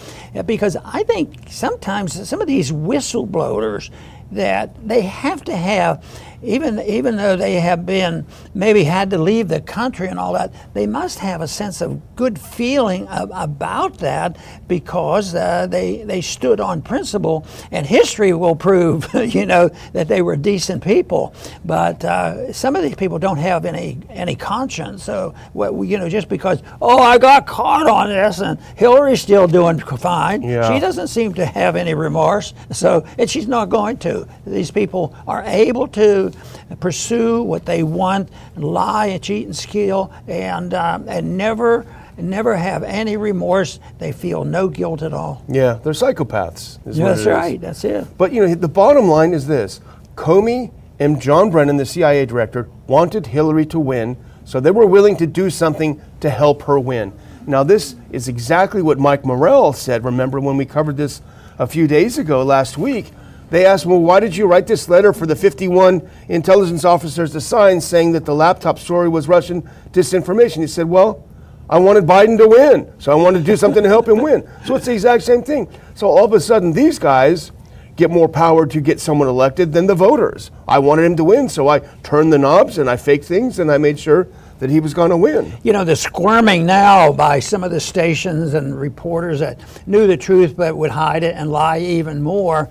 Because 0.44 0.76
I 0.84 1.04
think 1.04 1.48
sometimes 1.50 2.28
some 2.28 2.40
of 2.40 2.48
these 2.48 2.72
whistleblowers 2.72 3.90
that 4.32 4.74
they 4.88 5.02
have 5.02 5.44
to 5.44 5.54
have 5.54 6.04
even 6.42 6.80
even 6.80 7.16
though 7.16 7.36
they 7.36 7.54
have 7.54 7.86
been 7.86 8.26
maybe 8.54 8.84
had 8.84 9.10
to 9.10 9.18
leave 9.18 9.48
the 9.48 9.60
country 9.60 10.08
and 10.08 10.18
all 10.18 10.32
that, 10.32 10.52
they 10.74 10.86
must 10.86 11.20
have 11.20 11.40
a 11.40 11.48
sense 11.48 11.80
of 11.80 12.00
good 12.16 12.38
feeling 12.38 13.06
of, 13.08 13.30
about 13.34 13.98
that 13.98 14.36
because 14.68 15.34
uh, 15.34 15.66
they 15.66 16.02
they 16.02 16.20
stood 16.20 16.60
on 16.60 16.82
principle, 16.82 17.46
and 17.70 17.86
history 17.86 18.32
will 18.32 18.56
prove, 18.56 19.08
you 19.34 19.46
know, 19.46 19.68
that 19.92 20.08
they 20.08 20.22
were 20.22 20.36
decent 20.36 20.82
people. 20.82 21.34
But 21.64 22.04
uh, 22.04 22.52
some 22.52 22.76
of 22.76 22.82
these 22.82 22.96
people 22.96 23.18
don't 23.18 23.38
have 23.38 23.64
any 23.64 23.98
any 24.10 24.34
conscience. 24.34 25.04
So 25.04 25.34
you 25.54 25.98
know, 25.98 26.08
just 26.08 26.28
because 26.28 26.62
oh 26.80 26.98
I 26.98 27.18
got 27.18 27.46
caught 27.46 27.86
on 27.86 28.08
this 28.08 28.40
and 28.40 28.58
Hillary's 28.76 29.22
still 29.22 29.46
doing 29.46 29.78
fine, 29.78 30.42
yeah. 30.42 30.72
she 30.72 30.80
doesn't 30.80 31.08
seem 31.08 31.34
to 31.34 31.46
have 31.46 31.76
any 31.76 31.94
remorse. 31.94 32.54
So 32.72 33.06
and 33.18 33.30
she's 33.30 33.46
not 33.46 33.68
going 33.68 33.98
to. 33.98 34.26
These 34.46 34.70
people 34.70 35.14
are 35.26 35.42
able 35.44 35.86
to 35.88 36.31
pursue 36.80 37.42
what 37.42 37.66
they 37.66 37.82
want, 37.82 38.30
lie 38.56 39.06
and 39.06 39.22
cheat 39.22 39.46
and 39.46 39.56
steal, 39.56 40.12
and 40.26 40.74
uh, 40.74 40.98
and 41.06 41.36
never 41.36 41.86
never 42.18 42.56
have 42.56 42.82
any 42.82 43.16
remorse. 43.16 43.78
They 43.98 44.12
feel 44.12 44.44
no 44.44 44.68
guilt 44.68 45.02
at 45.02 45.12
all. 45.12 45.44
Yeah, 45.48 45.74
they're 45.82 45.92
psychopaths. 45.92 46.78
That's 46.84 47.26
right. 47.26 47.60
That's 47.60 47.84
it. 47.84 48.06
But 48.18 48.32
you 48.32 48.46
know, 48.46 48.54
the 48.54 48.68
bottom 48.68 49.08
line 49.08 49.32
is 49.32 49.46
this: 49.46 49.80
Comey 50.14 50.72
and 50.98 51.20
John 51.20 51.50
Brennan, 51.50 51.76
the 51.76 51.86
CIA 51.86 52.26
director, 52.26 52.68
wanted 52.86 53.26
Hillary 53.26 53.66
to 53.66 53.80
win, 53.80 54.16
so 54.44 54.60
they 54.60 54.70
were 54.70 54.86
willing 54.86 55.16
to 55.16 55.26
do 55.26 55.50
something 55.50 56.00
to 56.20 56.30
help 56.30 56.62
her 56.62 56.78
win. 56.78 57.12
Now, 57.46 57.64
this 57.64 57.96
is 58.12 58.28
exactly 58.28 58.82
what 58.82 58.98
Mike 58.98 59.24
Morrell 59.24 59.72
said. 59.72 60.04
Remember 60.04 60.38
when 60.38 60.56
we 60.56 60.64
covered 60.64 60.96
this 60.96 61.20
a 61.58 61.66
few 61.66 61.88
days 61.88 62.18
ago, 62.18 62.44
last 62.44 62.78
week? 62.78 63.10
They 63.52 63.66
asked 63.66 63.84
him, 63.84 63.90
"Well, 63.90 64.00
why 64.00 64.18
did 64.18 64.34
you 64.34 64.46
write 64.46 64.66
this 64.66 64.88
letter 64.88 65.12
for 65.12 65.26
the 65.26 65.36
51 65.36 66.00
intelligence 66.28 66.86
officers 66.86 67.32
to 67.32 67.40
sign, 67.40 67.82
saying 67.82 68.12
that 68.12 68.24
the 68.24 68.34
laptop 68.34 68.78
story 68.78 69.10
was 69.10 69.28
Russian 69.28 69.62
disinformation?" 69.92 70.62
He 70.62 70.66
said, 70.66 70.88
"Well." 70.88 71.24
I 71.70 71.78
wanted 71.78 72.06
Biden 72.06 72.36
to 72.36 72.48
win, 72.48 72.88
so 72.98 73.12
I 73.12 73.14
wanted 73.14 73.38
to 73.38 73.44
do 73.44 73.56
something 73.56 73.82
to 73.82 73.88
help 73.88 74.06
him 74.06 74.18
win. 74.18 74.42
So 74.66 74.74
it's 74.74 74.84
the 74.84 74.92
exact 74.92 75.22
same 75.22 75.42
thing. 75.42 75.68
So 75.94 76.06
all 76.06 76.24
of 76.24 76.34
a 76.34 76.40
sudden, 76.40 76.72
these 76.72 76.98
guys 76.98 77.50
get 77.96 78.10
more 78.10 78.28
power 78.28 78.66
to 78.66 78.80
get 78.80 79.00
someone 79.00 79.28
elected 79.28 79.72
than 79.72 79.86
the 79.86 79.94
voters. 79.94 80.50
I 80.68 80.80
wanted 80.80 81.04
him 81.04 81.16
to 81.16 81.24
win, 81.24 81.48
so 81.48 81.68
I 81.68 81.78
turned 82.02 82.30
the 82.30 82.36
knobs 82.36 82.76
and 82.76 82.90
I 82.90 82.96
faked 82.96 83.24
things 83.24 83.58
and 83.58 83.70
I 83.70 83.78
made 83.78 83.98
sure 83.98 84.28
that 84.58 84.70
he 84.70 84.80
was 84.80 84.92
going 84.92 85.10
to 85.10 85.16
win. 85.16 85.52
you 85.62 85.72
know, 85.72 85.84
the 85.84 85.96
squirming 85.96 86.66
now 86.66 87.12
by 87.12 87.40
some 87.40 87.64
of 87.64 87.70
the 87.70 87.80
stations 87.80 88.54
and 88.54 88.78
reporters 88.78 89.40
that 89.40 89.58
knew 89.86 90.06
the 90.06 90.16
truth 90.16 90.54
but 90.56 90.76
would 90.76 90.90
hide 90.90 91.24
it 91.24 91.34
and 91.36 91.50
lie 91.50 91.78
even 91.78 92.22
more. 92.22 92.68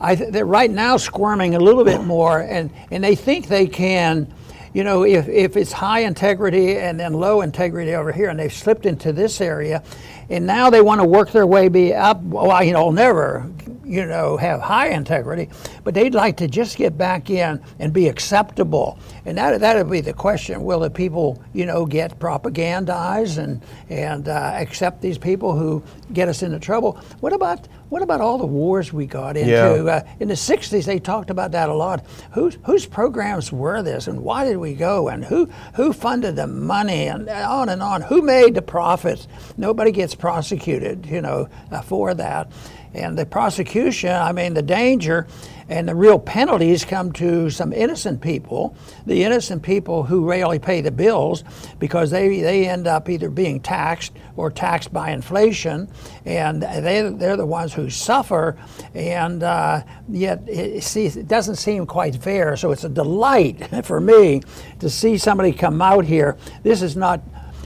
I 0.00 0.14
th- 0.16 0.32
they're 0.32 0.46
right 0.46 0.70
now 0.70 0.96
squirming 0.96 1.54
a 1.54 1.60
little 1.60 1.84
bit 1.84 2.02
more, 2.04 2.40
and, 2.40 2.70
and 2.90 3.04
they 3.04 3.14
think 3.14 3.48
they 3.48 3.66
can, 3.66 4.32
you 4.72 4.82
know, 4.82 5.04
if, 5.04 5.28
if 5.28 5.56
it's 5.56 5.72
high 5.72 6.00
integrity 6.00 6.78
and 6.78 6.98
then 6.98 7.12
low 7.12 7.42
integrity 7.42 7.94
over 7.94 8.12
here, 8.12 8.30
and 8.30 8.38
they've 8.38 8.52
slipped 8.52 8.86
into 8.86 9.12
this 9.12 9.40
area, 9.40 9.82
and 10.30 10.46
now 10.46 10.70
they 10.70 10.80
want 10.80 11.00
to 11.00 11.06
work 11.06 11.32
their 11.32 11.46
way 11.46 11.68
be 11.68 11.92
up. 11.92 12.22
Well, 12.22 12.62
you 12.64 12.72
know, 12.72 12.90
never, 12.90 13.50
you 13.84 14.06
know, 14.06 14.36
have 14.36 14.60
high 14.60 14.88
integrity, 14.90 15.50
but 15.82 15.92
they'd 15.92 16.14
like 16.14 16.36
to 16.36 16.46
just 16.46 16.76
get 16.76 16.96
back 16.96 17.28
in 17.28 17.60
and 17.80 17.92
be 17.92 18.06
acceptable. 18.06 18.96
And 19.24 19.36
that 19.36 19.60
that 19.60 19.76
would 19.76 19.90
be 19.90 20.00
the 20.00 20.12
question: 20.12 20.62
Will 20.62 20.80
the 20.80 20.90
people, 20.90 21.42
you 21.52 21.66
know, 21.66 21.84
get 21.84 22.18
propagandized 22.20 23.38
and 23.38 23.60
and 23.88 24.28
uh, 24.28 24.52
accept 24.54 25.02
these 25.02 25.18
people 25.18 25.56
who 25.56 25.82
get 26.12 26.28
us 26.28 26.44
into 26.44 26.60
trouble? 26.60 26.92
What 27.18 27.32
about 27.32 27.66
what 27.90 28.02
about 28.02 28.20
all 28.20 28.38
the 28.38 28.46
wars 28.46 28.92
we 28.92 29.04
got 29.04 29.36
into? 29.36 29.50
Yeah. 29.50 29.92
Uh, 29.92 30.02
in 30.20 30.28
the 30.28 30.34
'60s, 30.34 30.84
they 30.84 30.98
talked 30.98 31.28
about 31.28 31.50
that 31.52 31.68
a 31.68 31.74
lot. 31.74 32.06
Whose 32.32 32.56
whose 32.64 32.86
programs 32.86 33.52
were 33.52 33.82
this, 33.82 34.06
and 34.06 34.22
why 34.22 34.44
did 34.44 34.56
we 34.56 34.74
go, 34.74 35.08
and 35.08 35.24
who 35.24 35.50
who 35.74 35.92
funded 35.92 36.36
the 36.36 36.46
money, 36.46 37.08
and 37.08 37.28
on 37.28 37.68
and 37.68 37.82
on? 37.82 38.02
Who 38.02 38.22
made 38.22 38.54
the 38.54 38.62
profits? 38.62 39.28
Nobody 39.56 39.90
gets 39.90 40.14
prosecuted, 40.14 41.04
you 41.06 41.20
know, 41.20 41.48
uh, 41.70 41.82
for 41.82 42.14
that. 42.14 42.50
And 42.92 43.16
the 43.16 43.24
prosecution, 43.26 44.10
I 44.10 44.32
mean, 44.32 44.54
the 44.54 44.62
danger 44.62 45.28
and 45.68 45.88
the 45.88 45.94
real 45.94 46.18
penalties 46.18 46.84
come 46.84 47.12
to 47.12 47.48
some 47.48 47.72
innocent 47.72 48.20
people, 48.20 48.76
the 49.06 49.22
innocent 49.22 49.62
people 49.62 50.02
who 50.02 50.28
rarely 50.28 50.58
pay 50.58 50.80
the 50.80 50.90
bills 50.90 51.44
because 51.78 52.10
they, 52.10 52.40
they 52.40 52.68
end 52.68 52.88
up 52.88 53.08
either 53.08 53.30
being 53.30 53.60
taxed 53.60 54.12
or 54.36 54.50
taxed 54.50 54.92
by 54.92 55.12
inflation, 55.12 55.88
and 56.24 56.62
they, 56.62 57.08
they're 57.10 57.36
the 57.36 57.46
ones 57.46 57.72
who 57.72 57.79
suffer. 57.88 58.58
And 58.94 59.42
uh, 59.42 59.82
yet, 60.08 60.42
it, 60.46 60.82
see, 60.82 61.06
it 61.06 61.28
doesn't 61.28 61.56
seem 61.56 61.86
quite 61.86 62.16
fair. 62.16 62.56
So 62.56 62.72
it's 62.72 62.84
a 62.84 62.88
delight 62.88 63.84
for 63.84 64.00
me 64.00 64.42
to 64.80 64.90
see 64.90 65.16
somebody 65.16 65.52
come 65.52 65.80
out 65.80 66.04
here. 66.04 66.36
This 66.62 66.82
is 66.82 66.96
not 66.96 67.20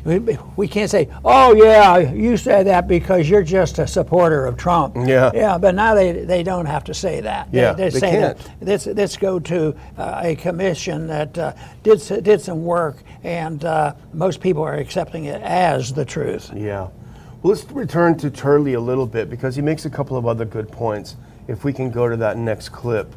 we, 0.04 0.18
we 0.56 0.68
can't 0.68 0.90
say, 0.90 1.08
"Oh 1.24 1.54
yeah, 1.54 2.12
you 2.12 2.36
said 2.36 2.66
that 2.66 2.86
because 2.86 3.28
you're 3.28 3.42
just 3.42 3.78
a 3.78 3.86
supporter 3.86 4.44
of 4.44 4.56
Trump." 4.56 4.96
Yeah. 4.96 5.30
yeah. 5.34 5.56
But 5.56 5.74
now 5.74 5.94
they 5.94 6.12
they 6.12 6.42
don't 6.42 6.66
have 6.66 6.84
to 6.84 6.94
say 6.94 7.20
that. 7.22 7.48
Yeah, 7.52 7.72
they, 7.72 7.88
they 7.88 7.98
say 7.98 8.10
can't. 8.10 8.38
that 8.38 8.50
let's 8.60 8.86
let's 8.86 9.16
go 9.16 9.40
to 9.40 9.74
uh, 9.96 10.20
a 10.22 10.36
commission 10.36 11.06
that 11.06 11.36
uh, 11.38 11.54
did 11.82 12.00
did 12.22 12.40
some 12.40 12.64
work, 12.64 13.02
and 13.22 13.64
uh, 13.64 13.94
most 14.12 14.40
people 14.40 14.62
are 14.62 14.74
accepting 14.74 15.24
it 15.24 15.40
as 15.40 15.92
the 15.92 16.04
truth. 16.04 16.50
Yeah. 16.54 16.88
Let's 17.46 17.70
return 17.72 18.16
to 18.20 18.30
Turley 18.30 18.72
a 18.72 18.80
little 18.80 19.06
bit 19.06 19.28
because 19.28 19.54
he 19.54 19.60
makes 19.60 19.84
a 19.84 19.90
couple 19.90 20.16
of 20.16 20.26
other 20.26 20.46
good 20.46 20.72
points. 20.72 21.14
If 21.46 21.62
we 21.62 21.74
can 21.74 21.90
go 21.90 22.08
to 22.08 22.16
that 22.16 22.38
next 22.38 22.70
clip. 22.70 23.14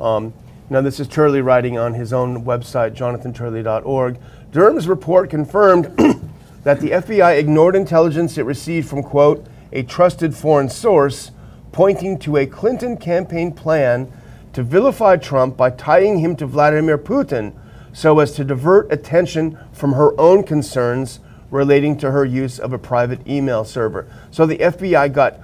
Um, 0.00 0.32
now, 0.70 0.82
this 0.82 1.00
is 1.00 1.08
Turley 1.08 1.40
writing 1.40 1.76
on 1.76 1.92
his 1.92 2.12
own 2.12 2.44
website, 2.44 2.94
jonathanturley.org. 2.94 4.18
Durham's 4.52 4.86
report 4.86 5.30
confirmed 5.30 5.86
that 6.62 6.78
the 6.78 6.90
FBI 6.90 7.40
ignored 7.40 7.74
intelligence 7.74 8.38
it 8.38 8.44
received 8.44 8.88
from, 8.88 9.02
quote, 9.02 9.44
a 9.72 9.82
trusted 9.82 10.36
foreign 10.36 10.68
source, 10.68 11.32
pointing 11.72 12.20
to 12.20 12.36
a 12.36 12.46
Clinton 12.46 12.96
campaign 12.96 13.50
plan 13.50 14.12
to 14.52 14.62
vilify 14.62 15.16
Trump 15.16 15.56
by 15.56 15.70
tying 15.70 16.20
him 16.20 16.36
to 16.36 16.46
Vladimir 16.46 16.98
Putin 16.98 17.52
so 17.92 18.20
as 18.20 18.30
to 18.34 18.44
divert 18.44 18.92
attention 18.92 19.58
from 19.72 19.94
her 19.94 20.12
own 20.20 20.44
concerns 20.44 21.18
relating 21.56 21.96
to 21.98 22.10
her 22.10 22.24
use 22.24 22.58
of 22.58 22.72
a 22.72 22.78
private 22.78 23.26
email 23.26 23.64
server. 23.64 24.06
So 24.30 24.46
the 24.46 24.58
FBI 24.58 25.12
got 25.12 25.40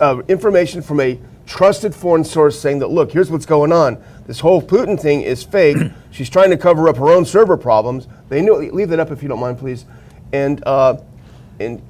uh, 0.00 0.20
information 0.28 0.82
from 0.82 1.00
a 1.00 1.18
trusted 1.46 1.94
foreign 1.94 2.24
source 2.24 2.60
saying 2.60 2.80
that, 2.80 2.88
look, 2.88 3.12
here's 3.12 3.30
what's 3.30 3.46
going 3.46 3.72
on. 3.72 4.02
This 4.26 4.40
whole 4.40 4.60
Putin 4.60 5.00
thing 5.00 5.22
is 5.22 5.42
fake. 5.42 5.78
She's 6.10 6.28
trying 6.28 6.50
to 6.50 6.58
cover 6.58 6.88
up 6.88 6.96
her 6.96 7.08
own 7.08 7.24
server 7.24 7.56
problems. 7.56 8.08
They 8.28 8.42
knew. 8.42 8.56
Leave 8.56 8.90
that 8.90 9.00
up 9.00 9.10
if 9.10 9.22
you 9.22 9.28
don't 9.28 9.40
mind, 9.40 9.58
please. 9.58 9.86
And 10.32 10.62
uh, 10.66 10.98
and 11.58 11.80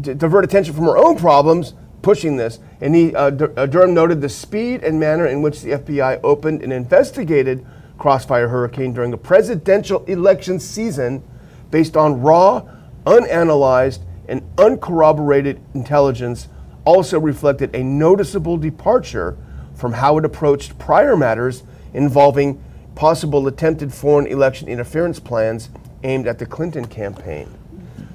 d- 0.00 0.14
divert 0.14 0.44
attention 0.44 0.74
from 0.74 0.84
her 0.84 0.98
own 0.98 1.16
problems, 1.16 1.74
pushing 2.02 2.36
this. 2.36 2.58
And 2.80 2.94
he, 2.94 3.14
uh, 3.14 3.30
Dur- 3.30 3.54
uh, 3.56 3.66
Durham 3.66 3.94
noted 3.94 4.20
the 4.20 4.28
speed 4.28 4.84
and 4.84 5.00
manner 5.00 5.26
in 5.26 5.40
which 5.40 5.62
the 5.62 5.70
FBI 5.70 6.20
opened 6.22 6.62
and 6.62 6.72
investigated 6.72 7.66
Crossfire 7.96 8.48
Hurricane 8.48 8.92
during 8.92 9.12
a 9.12 9.16
presidential 9.16 10.04
election 10.04 10.60
season 10.60 11.22
based 11.70 11.96
on 11.96 12.20
raw, 12.20 12.62
unanalyzed, 13.04 14.00
and 14.28 14.42
uncorroborated 14.58 15.60
intelligence 15.74 16.48
also 16.84 17.18
reflected 17.18 17.74
a 17.74 17.82
noticeable 17.82 18.56
departure 18.56 19.36
from 19.74 19.92
how 19.92 20.18
it 20.18 20.24
approached 20.24 20.78
prior 20.78 21.16
matters 21.16 21.62
involving 21.94 22.62
possible 22.94 23.46
attempted 23.46 23.92
foreign 23.92 24.26
election 24.26 24.68
interference 24.68 25.20
plans 25.20 25.70
aimed 26.02 26.26
at 26.26 26.38
the 26.38 26.46
Clinton 26.46 26.84
campaign. 26.86 27.48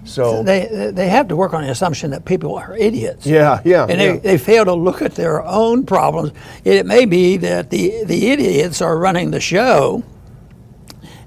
So, 0.05 0.43
They 0.43 0.91
they 0.91 1.07
have 1.07 1.29
to 1.29 1.35
work 1.35 1.53
on 1.53 1.63
the 1.63 1.71
assumption 1.71 2.11
that 2.11 2.25
people 2.25 2.55
are 2.55 2.75
idiots. 2.75 3.25
yeah, 3.25 3.61
yeah. 3.63 3.83
and 3.83 3.91
yeah. 4.01 4.11
they, 4.13 4.17
they 4.17 4.37
fail 4.37 4.65
to 4.65 4.73
look 4.73 5.01
at 5.01 5.15
their 5.15 5.41
own 5.43 5.85
problems. 5.85 6.33
It 6.65 6.85
may 6.85 7.05
be 7.05 7.37
that 7.37 7.69
the, 7.69 8.03
the 8.03 8.27
idiots 8.27 8.81
are 8.81 8.97
running 8.97 9.31
the 9.31 9.39
show, 9.39 10.03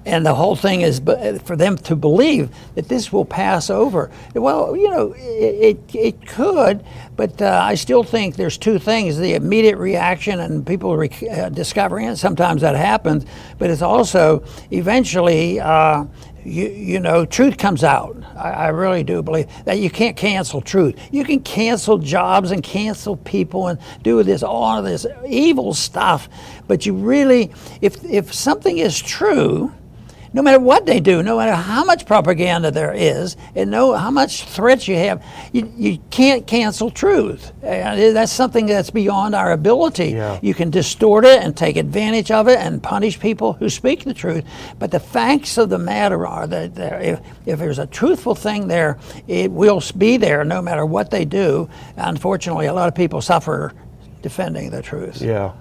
and 0.07 0.25
the 0.25 0.35
whole 0.35 0.55
thing 0.55 0.83
is 0.83 1.01
for 1.45 1.57
them 1.57 1.77
to 1.79 1.97
believe 1.97 2.49
that 2.77 2.89
this 2.89 3.13
will 3.13 3.25
pass 3.25 3.69
over. 3.71 4.11
Well, 4.35 4.77
you 4.77 4.89
know, 4.89 5.13
it, 5.15 5.79
it, 5.91 5.95
it 5.95 6.27
could, 6.27 6.85
but 7.17 7.43
uh, 7.43 7.61
I 7.63 7.75
still 7.75 8.05
think 8.05 8.37
there's 8.37 8.57
two 8.57 8.79
things 8.79 9.19
the 9.19 9.35
immediate 9.35 9.77
reaction 9.77 10.39
and 10.39 10.65
people 10.65 10.97
rec- 10.97 11.23
uh, 11.25 11.49
discovering 11.49 12.07
it. 12.07 12.17
Sometimes 12.17 12.63
that 12.63 12.77
happens, 12.77 13.27
but 13.59 13.69
it's 13.69 13.83
also 13.83 14.45
eventually. 14.71 15.61
Uh, 15.61 16.07
you, 16.45 16.69
you 16.69 17.01
know, 17.01 17.27
truth 17.27 17.59
comes 17.59 17.83
out. 17.83 18.17
I, 18.37 18.51
I 18.51 18.69
really 18.69 19.03
do 19.03 19.21
believe 19.21 19.49
that 19.65 19.81
you 19.81 19.91
can't 19.91 20.17
cancel 20.17 20.61
truth. 20.61 20.97
You 21.11 21.25
can 21.25 21.41
cancel 21.41 21.99
jobs 21.99 22.53
and 22.53 22.63
cancel 22.63 23.17
people 23.17 23.67
and 23.67 23.81
do 24.03 24.23
this 24.23 24.45
all 24.45 24.79
of 24.79 24.85
this 24.85 25.07
evil 25.27 25.75
stuff, 25.75 26.29
but 26.69 26.87
you 26.87 26.95
really, 26.95 27.51
if 27.81 28.05
if 28.05 28.33
something 28.33 28.79
is 28.79 29.01
true, 29.01 29.73
no 30.37 30.43
matter 30.43 30.61
what 30.61 30.85
they 30.85 31.01
do, 31.01 31.23
no 31.23 31.39
matter 31.39 31.55
how 31.55 31.83
much 31.83 32.05
propaganda 32.05 32.71
there 32.71 32.93
is, 32.93 33.39
and 33.55 33.71
no 33.71 33.95
how 33.95 34.11
much 34.11 34.45
threats 34.45 34.87
you 34.87 34.95
have, 34.95 35.25
you, 35.51 35.73
you 35.79 35.99
can't 36.11 36.47
cancel 36.47 36.91
truth. 36.91 37.53
And 37.63 38.15
that's 38.15 38.33
something 38.33 38.67
that's 38.67 38.91
beyond 38.91 39.35
our 39.35 39.53
ability. 39.53 40.11
Yeah. 40.11 40.39
You 40.43 40.53
can 40.53 40.69
distort 40.69 41.25
it 41.25 41.43
and 41.43 41.57
take 41.57 41.79
advantage 41.79 42.31
of 42.31 42.49
it 42.49 42.59
and 42.59 42.83
punish 42.83 43.19
people 43.19 43.55
who 43.55 43.71
speak 43.71 44.05
the 44.05 44.13
truth. 44.13 44.45
But 44.79 44.91
the 44.91 45.01
facts 45.01 45.57
of 45.57 45.71
the 45.71 45.79
matter 45.79 46.27
are 46.27 46.47
that 46.47 46.75
there, 46.75 47.01
if, 47.01 47.21
if 47.47 47.59
there's 47.59 47.79
a 47.79 47.87
truthful 47.87 48.35
thing 48.35 48.69
there, 48.69 48.99
it 49.27 49.51
will 49.51 49.83
be 49.97 50.19
there 50.19 50.45
no 50.45 50.61
matter 50.61 50.85
what 50.85 51.11
they 51.11 51.25
do. 51.25 51.71
Unfortunately, 51.97 52.67
a 52.67 52.75
lot 52.75 52.89
of 52.89 52.95
people 52.95 53.23
suffer 53.23 53.73
defending 54.21 54.69
the 54.69 54.83
truth. 54.83 55.23
Yeah. 55.23 55.55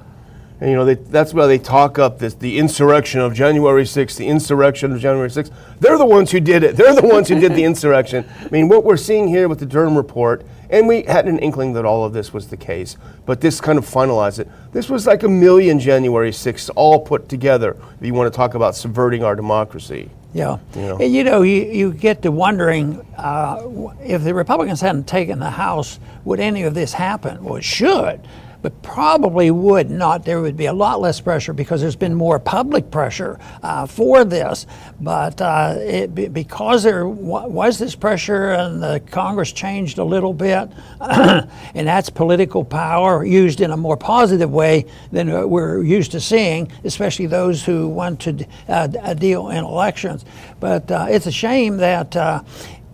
And 0.62 0.70
you 0.70 0.76
know, 0.76 0.86
they, 0.86 0.96
that's 0.96 1.34
why 1.34 1.48
they 1.48 1.58
talk 1.58 2.00
up 2.00 2.20
this 2.20 2.34
the 2.34 2.58
insurrection 2.58 3.20
of 3.20 3.34
January 3.34 3.84
6th, 3.84 4.16
the 4.16 4.28
insurrection 4.28 4.94
of 4.94 5.00
January 5.00 5.30
6th. 5.30 5.52
They're 5.80 5.98
the 5.98 6.06
ones 6.06 6.32
who 6.32 6.40
did 6.40 6.64
it. 6.64 6.78
They're 6.78 6.96
the 6.96 7.06
ones 7.06 7.28
who 7.28 7.40
did 7.40 7.54
the 7.54 7.64
insurrection. 7.66 8.26
I 8.40 8.50
mean, 8.50 8.70
what 8.70 8.84
we're 8.84 8.98
seeing 8.98 9.28
here 9.28 9.50
with 9.50 9.60
the 9.60 9.66
Durham 9.66 9.98
report, 9.98 10.46
and 10.70 10.88
we 10.88 11.04
had 11.04 11.28
an 11.28 11.40
inkling 11.40 11.74
that 11.74 11.86
all 11.86 12.06
of 12.06 12.14
this 12.14 12.34
was 12.34 12.48
the 12.48 12.58
case, 12.58 12.96
but 13.26 13.42
this 13.42 13.60
kind 13.60 13.78
of 13.78 13.86
finalized 13.86 14.40
it. 14.40 14.50
This 14.72 14.90
was 14.90 15.06
like 15.06 15.24
a 15.24 15.30
million 15.30 15.80
January 15.80 16.32
6th 16.32 16.70
all 16.76 17.00
put 17.00 17.28
together, 17.28 17.78
if 18.00 18.06
you 18.06 18.14
want 18.14 18.32
to 18.32 18.36
talk 18.36 18.54
about 18.54 18.76
subverting 18.76 19.24
our 19.24 19.36
democracy. 19.36 20.10
Yeah. 20.36 20.58
You 20.76 20.82
know. 20.82 20.98
And 20.98 21.14
you 21.14 21.24
know, 21.24 21.44
you, 21.44 21.64
you 21.64 21.94
get 21.94 22.22
to 22.24 22.32
wondering 22.32 23.00
uh, 23.18 23.64
if 24.02 24.24
the 24.24 24.34
Republicans 24.34 24.82
hadn't 24.82 25.08
taken 25.08 25.40
the 25.40 25.50
House, 25.50 25.98
would 26.26 26.42
any 26.42 26.64
of 26.64 26.74
this 26.74 26.92
happen? 26.92 27.42
Well, 27.42 27.56
it 27.56 27.64
should, 27.64 28.20
but 28.66 28.82
probably 28.82 29.52
would 29.52 29.92
not. 29.92 30.26
There 30.26 30.42
would 30.42 30.58
be 30.58 30.66
a 30.66 30.74
lot 30.74 31.00
less 31.00 31.22
pressure 31.22 31.54
because 31.54 31.82
there's 31.82 31.96
been 31.96 32.16
more 32.16 32.40
public 32.40 32.90
pressure 32.90 33.38
uh, 33.62 33.86
for 33.86 34.26
this. 34.26 34.66
But 35.00 35.40
uh, 35.40 35.76
it, 35.78 36.34
because 36.34 36.82
there 36.82 37.08
wa- 37.08 37.46
was 37.46 37.78
this 37.78 37.94
pressure 37.94 38.54
and 38.54 38.82
the 38.82 39.04
Congress 39.12 39.52
changed 39.52 40.00
a 40.00 40.04
little 40.04 40.34
bit, 40.34 40.68
and 41.00 41.88
that's 41.88 42.10
political 42.10 42.66
power 42.66 43.24
used 43.24 43.62
in 43.62 43.70
a 43.70 43.78
more 43.78 43.98
positive 43.98 44.50
way 44.50 44.88
than 45.12 45.48
we're 45.48 45.84
used 45.84 46.14
to 46.14 46.20
seeing, 46.20 46.72
especially 46.86 47.28
those 47.28 47.64
who 47.64 47.88
want 47.88 48.20
to 48.22 48.48
uh, 48.68 48.88
uh, 49.00 49.14
deal 49.14 49.50
in 49.50 49.64
elections. 49.64 50.26
But 50.60 50.90
uh, 50.90 51.06
it's 51.08 51.28
a 51.28 51.32
shame 51.32 51.78
that. 51.78 52.16
Uh, 52.16 52.42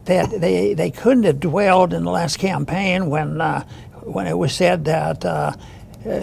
that 0.05 0.41
they, 0.41 0.73
they 0.73 0.89
couldn't 0.89 1.23
have 1.23 1.39
dwelled 1.39 1.93
in 1.93 2.03
the 2.03 2.09
last 2.09 2.39
campaign 2.39 3.07
when 3.07 3.39
uh, 3.39 3.63
when 4.03 4.27
it 4.27 4.37
was 4.37 4.53
said 4.53 4.85
that 4.85 5.23
uh, 5.25 5.53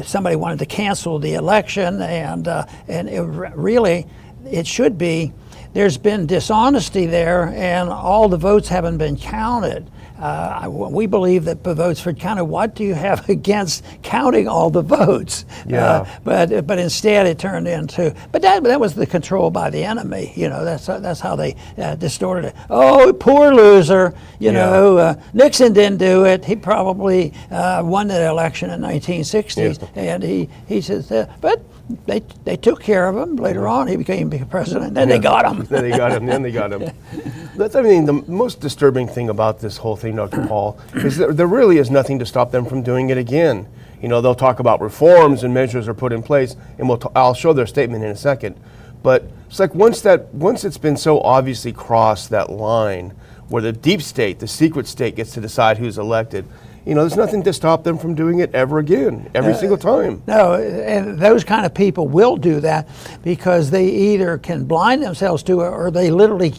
somebody 0.03 0.37
wanted 0.37 0.59
to 0.59 0.67
cancel 0.67 1.19
the 1.19 1.35
election 1.35 2.03
and 2.03 2.49
uh, 2.49 2.67
and 2.89 3.09
it 3.09 3.23
re- 3.23 3.53
really 3.55 4.07
it 4.45 4.67
should 4.67 4.99
be 4.99 5.33
there's 5.73 5.99
been 5.99 6.27
dishonesty 6.27 7.07
there 7.07 7.49
and 7.49 7.89
all 7.89 8.29
the 8.29 8.37
votes 8.37 8.69
haven't 8.69 8.99
been 8.99 9.17
counted. 9.17 9.91
Uh, 10.19 10.69
we 10.69 11.07
believe 11.07 11.45
that 11.45 11.63
the 11.63 11.75
votes 11.75 12.01
for 12.01 12.13
counted. 12.13 12.45
What 12.45 12.75
do 12.75 12.85
you 12.85 12.95
have 12.95 13.29
against 13.31 13.85
counting 14.03 14.49
all 14.49 14.71
the 14.71 14.83
votes? 14.83 15.45
Yeah. 15.67 15.85
Uh, 15.85 16.19
but 16.25 16.67
but 16.67 16.79
instead 16.79 17.27
it 17.27 17.39
turned 17.39 17.69
into 17.69 18.15
but 18.33 18.43
that 18.43 18.63
that 18.65 18.81
was 18.81 18.95
the 18.95 19.07
control 19.07 19.51
by 19.51 19.71
the 19.71 19.85
enemy 19.85 20.33
you 20.35 20.49
know 20.49 20.65
that's 20.65 20.87
that's 20.87 21.21
how 21.21 21.37
they 21.37 21.55
uh, 21.79 21.95
distorted 21.95 22.47
it 22.47 22.55
oh 22.71 23.13
poor 23.13 23.55
loser 23.55 24.15
you 24.39 24.47
Yeah. 24.51 24.53
know 24.71 24.97
uh, 24.99 25.15
Nixon 25.35 25.73
didn't 25.73 25.99
do 25.99 26.25
it 26.25 26.45
he 26.45 26.57
probably 26.57 27.33
uh, 27.51 27.83
won 27.85 28.09
the 28.09 28.27
election 28.27 28.71
in 28.71 28.81
1960s 28.81 29.89
and 29.97 30.23
he 30.23 30.49
he 30.67 30.81
says 30.81 31.11
uh, 31.13 31.27
but 31.41 31.63
they 32.07 32.21
they 32.45 32.57
took 32.57 32.83
care 32.83 33.09
of 33.09 33.17
him 33.17 33.37
later 33.37 33.67
on 33.67 33.89
he 33.89 33.97
became 33.97 34.31
president 34.49 34.95
then 34.95 35.09
they 35.09 35.19
got 35.19 35.47
him 35.47 35.65
then 35.65 35.91
they 35.91 35.97
got 35.97 36.13
him. 36.13 36.27
Then 36.27 36.43
they 36.43 36.53
got 36.53 36.73
him. 36.73 36.91
That's 37.57 37.75
I 37.75 37.83
mean 37.83 38.05
the 38.05 38.13
most 38.13 38.61
disturbing 38.61 39.09
thing 39.09 39.29
about 39.29 39.61
this 39.61 39.79
whole 39.79 39.97
thing, 39.97 40.17
Dr. 40.17 40.47
Paul, 40.47 40.79
is 40.95 41.17
that 41.17 41.37
there 41.37 41.47
really 41.47 41.79
is 41.79 41.91
nothing 41.91 42.19
to 42.19 42.27
stop 42.27 42.51
them 42.51 42.65
from 42.67 42.83
doing 42.83 43.11
it 43.11 43.19
again. 43.19 43.69
You 44.01 44.09
know, 44.09 44.21
they'll 44.21 44.35
talk 44.35 44.61
about 44.61 44.81
reforms 44.81 45.43
and 45.43 45.53
measures 45.53 45.89
are 45.89 45.95
put 45.95 46.13
in 46.13 46.23
place, 46.23 46.55
and 46.79 46.89
we'll 46.89 46.99
t- 46.99 47.09
I'll 47.17 47.35
show 47.35 47.53
their 47.53 47.67
statement 47.67 48.05
in 48.05 48.11
a 48.11 48.17
second. 48.17 48.57
But 49.03 49.25
it's 49.49 49.59
like 49.59 49.75
once 49.75 50.01
that 50.03 50.33
once 50.35 50.65
it's 50.65 50.79
been 50.79 50.97
so 50.97 51.21
obviously 51.21 51.73
crossed 51.73 52.31
that 52.31 52.51
line 52.51 53.11
where 53.49 53.63
the 53.63 53.73
deep 53.73 54.03
state, 54.03 54.39
the 54.39 54.49
secret 54.49 54.87
state, 54.87 55.17
gets 55.17 55.33
to 55.33 55.41
decide 55.41 55.79
who's 55.79 55.99
elected. 55.99 56.47
You 56.85 56.95
know, 56.95 57.03
there's 57.03 57.17
nothing 57.17 57.43
to 57.43 57.53
stop 57.53 57.85
them 57.85 57.99
from 57.99 58.15
doing 58.15 58.39
it 58.39 58.55
ever 58.55 58.79
again, 58.79 59.31
every 59.35 59.53
uh, 59.53 59.57
single 59.57 59.77
time. 59.77 60.23
No, 60.27 60.55
and 60.55 61.19
those 61.19 61.45
kind 61.45 61.67
of 61.67 61.75
people 61.75 62.09
will 62.09 62.37
do 62.37 62.61
that 62.61 62.89
because 63.23 63.71
they 63.71 63.87
either 63.89 64.39
can 64.39 64.65
blind 64.65 65.03
themselves 65.03 65.43
to 65.45 65.61
it 65.61 65.69
or 65.69 65.91
they 65.91 66.11
literally 66.11 66.55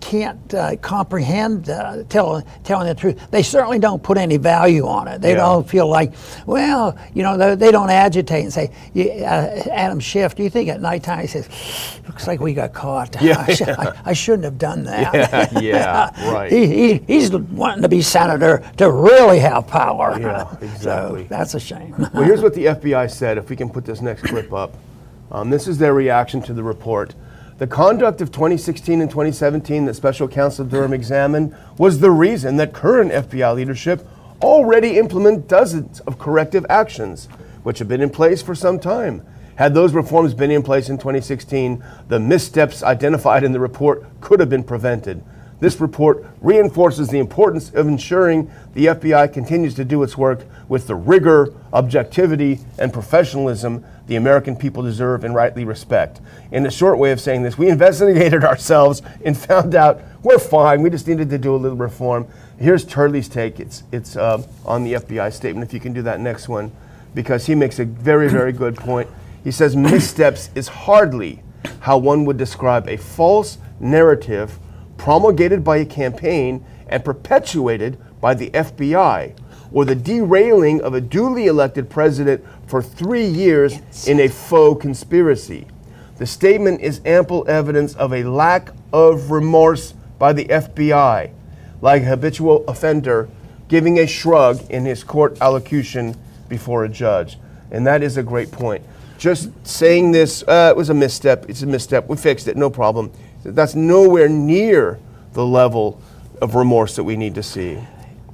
can't 0.00 0.54
uh, 0.54 0.76
comprehend 0.76 1.68
uh, 1.68 2.02
tell, 2.08 2.42
telling 2.64 2.86
the 2.86 2.94
truth. 2.94 3.20
They 3.30 3.42
certainly 3.42 3.78
don't 3.78 4.02
put 4.02 4.18
any 4.18 4.36
value 4.36 4.86
on 4.86 5.08
it. 5.08 5.20
They 5.20 5.30
Yeah. 5.32 5.36
don't 5.38 5.68
feel 5.68 5.88
like, 5.88 6.12
well, 6.46 6.96
you 7.14 7.22
know, 7.22 7.36
they, 7.36 7.54
they 7.54 7.70
don't 7.72 7.90
agitate 7.90 8.44
and 8.44 8.52
say, 8.52 8.70
uh, 8.96 9.68
Adam 9.70 10.00
Schiff, 10.00 10.34
do 10.34 10.42
you 10.42 10.50
think 10.50 10.68
at 10.68 10.80
nighttime 10.80 11.20
he 11.20 11.26
says, 11.26 11.48
looks 12.06 12.26
like 12.26 12.40
we 12.40 12.54
got 12.54 12.72
caught. 12.72 13.20
Yeah, 13.20 13.44
I, 13.48 13.54
sh- 13.54 13.62
I, 13.62 13.92
I 14.06 14.12
shouldn't 14.12 14.44
have 14.44 14.58
done 14.58 14.84
that. 14.84 15.14
Yeah, 15.52 15.60
yeah, 15.60 16.30
right. 16.32 16.50
he, 16.50 16.66
he, 16.66 16.94
he's 17.06 17.30
wanting 17.30 17.82
to 17.82 17.88
be 17.88 18.02
senator 18.02 18.62
to 18.78 18.90
really 18.90 19.38
have 19.40 19.66
power. 19.66 20.16
Yeah, 20.18 20.50
exactly. 20.60 21.22
So 21.24 21.26
that's 21.28 21.54
a 21.54 21.60
shame. 21.60 21.94
Well, 22.12 22.22
here's 22.24 22.40
what 22.42 22.54
the 22.54 22.66
FBI 22.66 23.10
said. 23.10 23.38
If 23.38 23.50
we 23.50 23.56
can 23.56 23.68
put 23.70 23.84
this 23.84 24.00
next 24.00 24.22
clip 24.22 24.52
up, 24.52 24.74
um, 25.30 25.50
this 25.50 25.68
is 25.68 25.78
their 25.78 25.94
reaction 25.94 26.42
to 26.42 26.52
the 26.52 26.62
report. 26.62 27.14
The 27.60 27.66
conduct 27.66 28.22
of 28.22 28.32
2016 28.32 29.02
and 29.02 29.10
2017 29.10 29.84
that 29.84 29.92
Special 29.92 30.26
Counsel 30.26 30.64
Durham 30.64 30.94
examined 30.94 31.54
was 31.76 32.00
the 32.00 32.10
reason 32.10 32.56
that 32.56 32.72
current 32.72 33.12
FBI 33.12 33.54
leadership 33.54 34.08
already 34.40 34.96
implement 34.96 35.46
dozens 35.46 36.00
of 36.00 36.18
corrective 36.18 36.64
actions, 36.70 37.26
which 37.62 37.78
have 37.78 37.86
been 37.86 38.00
in 38.00 38.08
place 38.08 38.40
for 38.40 38.54
some 38.54 38.80
time. 38.80 39.20
Had 39.56 39.74
those 39.74 39.92
reforms 39.92 40.32
been 40.32 40.50
in 40.50 40.62
place 40.62 40.88
in 40.88 40.96
2016, 40.96 41.84
the 42.08 42.18
missteps 42.18 42.82
identified 42.82 43.44
in 43.44 43.52
the 43.52 43.60
report 43.60 44.06
could 44.22 44.40
have 44.40 44.48
been 44.48 44.64
prevented. 44.64 45.22
This 45.60 45.78
report 45.78 46.26
reinforces 46.40 47.08
the 47.08 47.18
importance 47.18 47.70
of 47.74 47.86
ensuring 47.86 48.50
the 48.72 48.86
FBI 48.86 49.32
continues 49.32 49.74
to 49.74 49.84
do 49.84 50.02
its 50.02 50.16
work 50.16 50.40
with 50.68 50.86
the 50.86 50.94
rigor, 50.94 51.52
objectivity, 51.72 52.60
and 52.78 52.92
professionalism 52.92 53.84
the 54.06 54.16
American 54.16 54.56
people 54.56 54.82
deserve 54.82 55.22
and 55.22 55.36
rightly 55.36 55.64
respect. 55.64 56.20
In 56.50 56.66
a 56.66 56.70
short 56.70 56.98
way 56.98 57.12
of 57.12 57.20
saying 57.20 57.44
this, 57.44 57.56
we 57.56 57.68
investigated 57.68 58.42
ourselves 58.44 59.02
and 59.24 59.38
found 59.38 59.76
out 59.76 60.00
we're 60.24 60.40
fine. 60.40 60.82
We 60.82 60.90
just 60.90 61.06
needed 61.06 61.30
to 61.30 61.38
do 61.38 61.54
a 61.54 61.56
little 61.56 61.78
reform. 61.78 62.26
Here's 62.58 62.84
Turley's 62.84 63.28
take. 63.28 63.60
It's, 63.60 63.84
it's 63.92 64.16
uh, 64.16 64.42
on 64.64 64.82
the 64.82 64.94
FBI 64.94 65.32
statement, 65.32 65.68
if 65.68 65.72
you 65.72 65.78
can 65.78 65.92
do 65.92 66.02
that 66.02 66.18
next 66.18 66.48
one, 66.48 66.72
because 67.14 67.46
he 67.46 67.54
makes 67.54 67.78
a 67.78 67.84
very, 67.84 68.28
very 68.28 68.52
good 68.52 68.74
point. 68.74 69.08
He 69.44 69.52
says 69.52 69.76
missteps 69.76 70.50
is 70.54 70.66
hardly 70.68 71.42
how 71.80 71.96
one 71.98 72.24
would 72.24 72.36
describe 72.36 72.88
a 72.88 72.96
false 72.96 73.58
narrative 73.78 74.58
promulgated 75.00 75.64
by 75.64 75.78
a 75.78 75.84
campaign 75.86 76.62
and 76.88 77.02
perpetuated 77.02 77.98
by 78.20 78.34
the 78.34 78.50
FBI, 78.50 79.34
or 79.72 79.86
the 79.86 79.94
derailing 79.94 80.78
of 80.82 80.92
a 80.92 81.00
duly 81.00 81.46
elected 81.46 81.88
president 81.88 82.44
for 82.66 82.82
three 82.82 83.24
years 83.24 83.78
in 84.06 84.20
a 84.20 84.28
faux 84.28 84.82
conspiracy. 84.82 85.66
The 86.18 86.26
statement 86.26 86.82
is 86.82 87.00
ample 87.06 87.48
evidence 87.48 87.94
of 87.94 88.12
a 88.12 88.24
lack 88.24 88.72
of 88.92 89.30
remorse 89.30 89.94
by 90.18 90.34
the 90.34 90.44
FBI, 90.44 91.30
like 91.80 92.02
a 92.02 92.04
habitual 92.04 92.62
offender 92.68 93.30
giving 93.68 94.00
a 94.00 94.06
shrug 94.06 94.60
in 94.70 94.84
his 94.84 95.02
court 95.02 95.40
allocution 95.40 96.14
before 96.50 96.84
a 96.84 96.90
judge. 96.90 97.38
And 97.70 97.86
that 97.86 98.02
is 98.02 98.18
a 98.18 98.22
great 98.22 98.52
point. 98.52 98.84
Just 99.16 99.50
saying 99.66 100.12
this, 100.12 100.42
uh, 100.46 100.68
it 100.74 100.76
was 100.76 100.90
a 100.90 100.94
misstep, 100.94 101.48
it's 101.48 101.62
a 101.62 101.66
misstep, 101.66 102.06
we 102.06 102.18
fixed 102.18 102.48
it, 102.48 102.56
no 102.58 102.68
problem. 102.68 103.10
That's 103.44 103.74
nowhere 103.74 104.28
near 104.28 104.98
the 105.32 105.46
level 105.46 106.00
of 106.40 106.54
remorse 106.54 106.96
that 106.96 107.04
we 107.04 107.16
need 107.16 107.34
to 107.34 107.42
see. 107.42 107.78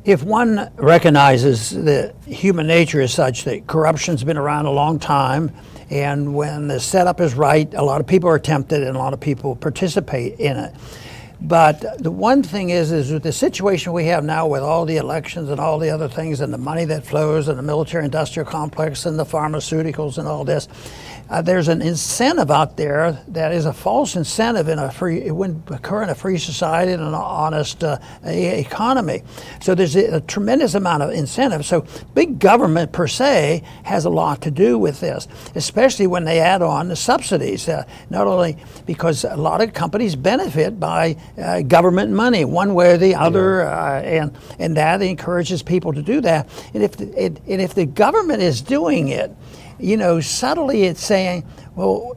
if 0.06 0.22
one 0.22 0.70
recognizes 0.76 1.70
that 1.70 2.14
human 2.26 2.66
nature 2.66 3.00
is 3.00 3.12
such 3.12 3.42
that 3.42 3.66
corruption's 3.66 4.22
been 4.22 4.36
around 4.36 4.66
a 4.66 4.70
long 4.70 5.00
time, 5.00 5.50
and 5.90 6.32
when 6.32 6.68
the 6.68 6.78
setup 6.78 7.20
is 7.20 7.34
right, 7.34 7.74
a 7.74 7.82
lot 7.82 8.00
of 8.00 8.06
people 8.06 8.30
are 8.30 8.38
tempted 8.38 8.84
and 8.84 8.96
a 8.96 8.98
lot 8.98 9.12
of 9.12 9.18
people 9.18 9.56
participate 9.56 10.38
in 10.38 10.56
it. 10.56 10.72
But 11.40 12.02
the 12.02 12.12
one 12.12 12.42
thing 12.44 12.70
is, 12.70 12.92
is 12.92 13.12
with 13.12 13.24
the 13.24 13.32
situation 13.32 13.92
we 13.92 14.06
have 14.06 14.24
now 14.24 14.46
with 14.46 14.62
all 14.62 14.86
the 14.86 14.96
elections 14.96 15.50
and 15.50 15.60
all 15.60 15.78
the 15.78 15.90
other 15.90 16.08
things 16.08 16.40
and 16.40 16.52
the 16.52 16.58
money 16.58 16.84
that 16.86 17.04
flows 17.04 17.48
and 17.48 17.58
the 17.58 17.62
military-industrial 17.62 18.48
complex 18.48 19.06
and 19.06 19.18
the 19.18 19.24
pharmaceuticals 19.24 20.18
and 20.18 20.28
all 20.28 20.44
this, 20.44 20.66
uh, 21.28 21.42
there's 21.42 21.68
an 21.68 21.82
incentive 21.82 22.50
out 22.50 22.76
there 22.76 23.22
that 23.28 23.52
is 23.52 23.66
a 23.66 23.72
false 23.72 24.16
incentive 24.16 24.68
in 24.68 24.78
a 24.78 24.90
free, 24.90 25.22
it 25.22 25.34
wouldn't 25.34 25.70
occur 25.70 26.02
in 26.02 26.08
a 26.08 26.14
free 26.14 26.38
society 26.38 26.92
and 26.92 27.02
an 27.02 27.14
honest 27.14 27.82
uh, 27.82 27.98
economy. 28.24 29.22
So 29.60 29.74
there's 29.74 29.96
a, 29.96 30.16
a 30.16 30.20
tremendous 30.20 30.74
amount 30.74 31.02
of 31.02 31.10
incentive. 31.10 31.66
So 31.66 31.84
big 32.14 32.38
government 32.38 32.92
per 32.92 33.08
se 33.08 33.62
has 33.84 34.04
a 34.04 34.10
lot 34.10 34.42
to 34.42 34.50
do 34.50 34.78
with 34.78 35.00
this, 35.00 35.26
especially 35.54 36.06
when 36.06 36.24
they 36.24 36.40
add 36.40 36.62
on 36.62 36.88
the 36.88 36.96
subsidies. 36.96 37.68
Uh, 37.68 37.84
not 38.10 38.26
only 38.26 38.56
because 38.86 39.24
a 39.24 39.36
lot 39.36 39.60
of 39.60 39.72
companies 39.72 40.14
benefit 40.14 40.78
by 40.78 41.16
uh, 41.38 41.62
government 41.62 42.12
money, 42.12 42.44
one 42.44 42.74
way 42.74 42.92
or 42.92 42.98
the 42.98 43.14
other, 43.14 43.62
uh, 43.62 44.00
and 44.00 44.36
and 44.58 44.76
that 44.76 45.02
encourages 45.02 45.62
people 45.62 45.92
to 45.92 46.02
do 46.02 46.20
that. 46.20 46.48
And 46.74 46.82
if 46.82 46.96
the, 46.96 47.24
it, 47.24 47.40
and 47.46 47.60
if 47.60 47.74
the 47.74 47.86
government 47.86 48.42
is 48.42 48.60
doing 48.62 49.08
it, 49.08 49.34
you 49.78 49.96
know, 49.96 50.20
subtly 50.20 50.84
it's 50.84 51.04
saying, 51.04 51.44
well, 51.74 52.16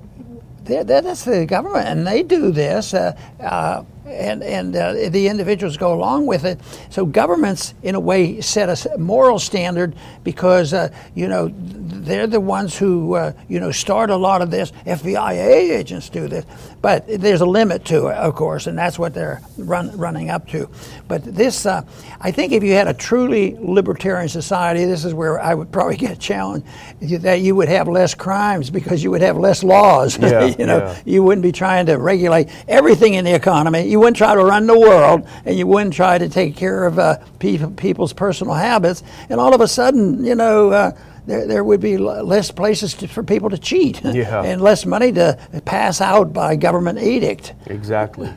that- 0.65 0.87
that's 0.87 1.25
the 1.25 1.45
government, 1.45 1.87
and 1.87 2.05
they 2.07 2.23
do 2.23 2.51
this. 2.51 2.93
Uh, 2.93 3.13
uh, 3.39 3.83
and 4.09 4.43
and 4.43 4.75
uh, 4.75 5.09
the 5.09 5.27
individuals 5.27 5.77
go 5.77 5.93
along 5.93 6.25
with 6.25 6.45
it. 6.45 6.59
So 6.89 7.05
governments, 7.05 7.73
in 7.83 7.95
a 7.95 7.99
way, 7.99 8.41
set 8.41 8.69
a 8.69 8.97
moral 8.97 9.39
standard 9.39 9.95
because 10.23 10.73
uh, 10.73 10.89
you 11.15 11.27
know 11.27 11.51
they're 11.53 12.27
the 12.27 12.39
ones 12.39 12.77
who 12.77 13.15
uh, 13.15 13.33
you 13.47 13.59
know 13.59 13.71
start 13.71 14.09
a 14.09 14.15
lot 14.15 14.41
of 14.41 14.51
this. 14.51 14.71
FBI 14.85 15.33
agents 15.33 16.09
do 16.09 16.27
this, 16.27 16.45
but 16.81 17.05
there's 17.07 17.41
a 17.41 17.45
limit 17.45 17.85
to 17.85 18.07
it, 18.07 18.15
of 18.15 18.35
course, 18.35 18.67
and 18.67 18.77
that's 18.77 18.97
what 18.97 19.13
they're 19.13 19.41
run, 19.57 19.95
running 19.97 20.29
up 20.29 20.47
to. 20.49 20.69
But 21.07 21.23
this, 21.23 21.65
uh, 21.65 21.83
I 22.21 22.31
think, 22.31 22.53
if 22.53 22.63
you 22.63 22.73
had 22.73 22.87
a 22.87 22.93
truly 22.93 23.57
libertarian 23.59 24.29
society, 24.29 24.85
this 24.85 25.05
is 25.05 25.13
where 25.13 25.39
I 25.39 25.53
would 25.53 25.71
probably 25.71 25.97
get 26.07 26.19
challenged 26.19 26.65
that 27.01 27.41
you 27.41 27.55
would 27.55 27.69
have 27.69 27.87
less 27.87 28.13
crimes 28.13 28.69
because 28.69 29.03
you 29.03 29.11
would 29.11 29.21
have 29.21 29.37
less 29.37 29.63
laws. 29.63 30.17
Yeah, 30.29 30.45
you 30.59 30.65
know, 30.67 30.77
yeah. 30.77 31.01
you 31.05 31.23
wouldn't 31.23 31.41
be 31.41 31.51
trying 31.51 31.87
to 31.87 31.97
regulate 31.97 32.49
everything 32.67 33.15
in 33.15 33.25
the 33.25 33.33
economy. 33.33 33.87
You 33.87 33.98
wouldn't 33.99 34.17
try 34.17 34.33
to 34.35 34.43
run 34.43 34.67
the 34.67 34.77
world, 34.79 35.27
and 35.45 35.57
you 35.57 35.67
wouldn't 35.67 35.93
try 35.93 36.17
to 36.17 36.29
take 36.29 36.55
care 36.55 36.85
of 36.85 36.97
uh, 36.99 37.17
people, 37.39 37.71
people's 37.71 38.13
personal 38.13 38.53
habits. 38.53 39.03
And 39.29 39.39
all 39.39 39.53
of 39.53 39.61
a 39.61 39.67
sudden, 39.67 40.23
you 40.23 40.35
know. 40.35 40.71
Uh, 40.71 40.91
there, 41.27 41.45
there 41.45 41.63
would 41.63 41.79
be 41.79 41.95
less 41.99 42.49
places 42.49 42.95
to, 42.95 43.07
for 43.07 43.21
people 43.21 43.51
to 43.51 43.57
cheat 43.59 44.01
Yeah. 44.03 44.41
and 44.41 44.59
less 44.61 44.83
money 44.83 45.11
to 45.11 45.37
pass 45.63 46.01
out 46.01 46.33
by 46.33 46.55
government 46.55 46.97
edict. 46.97 47.53
Exactly. 47.67 48.33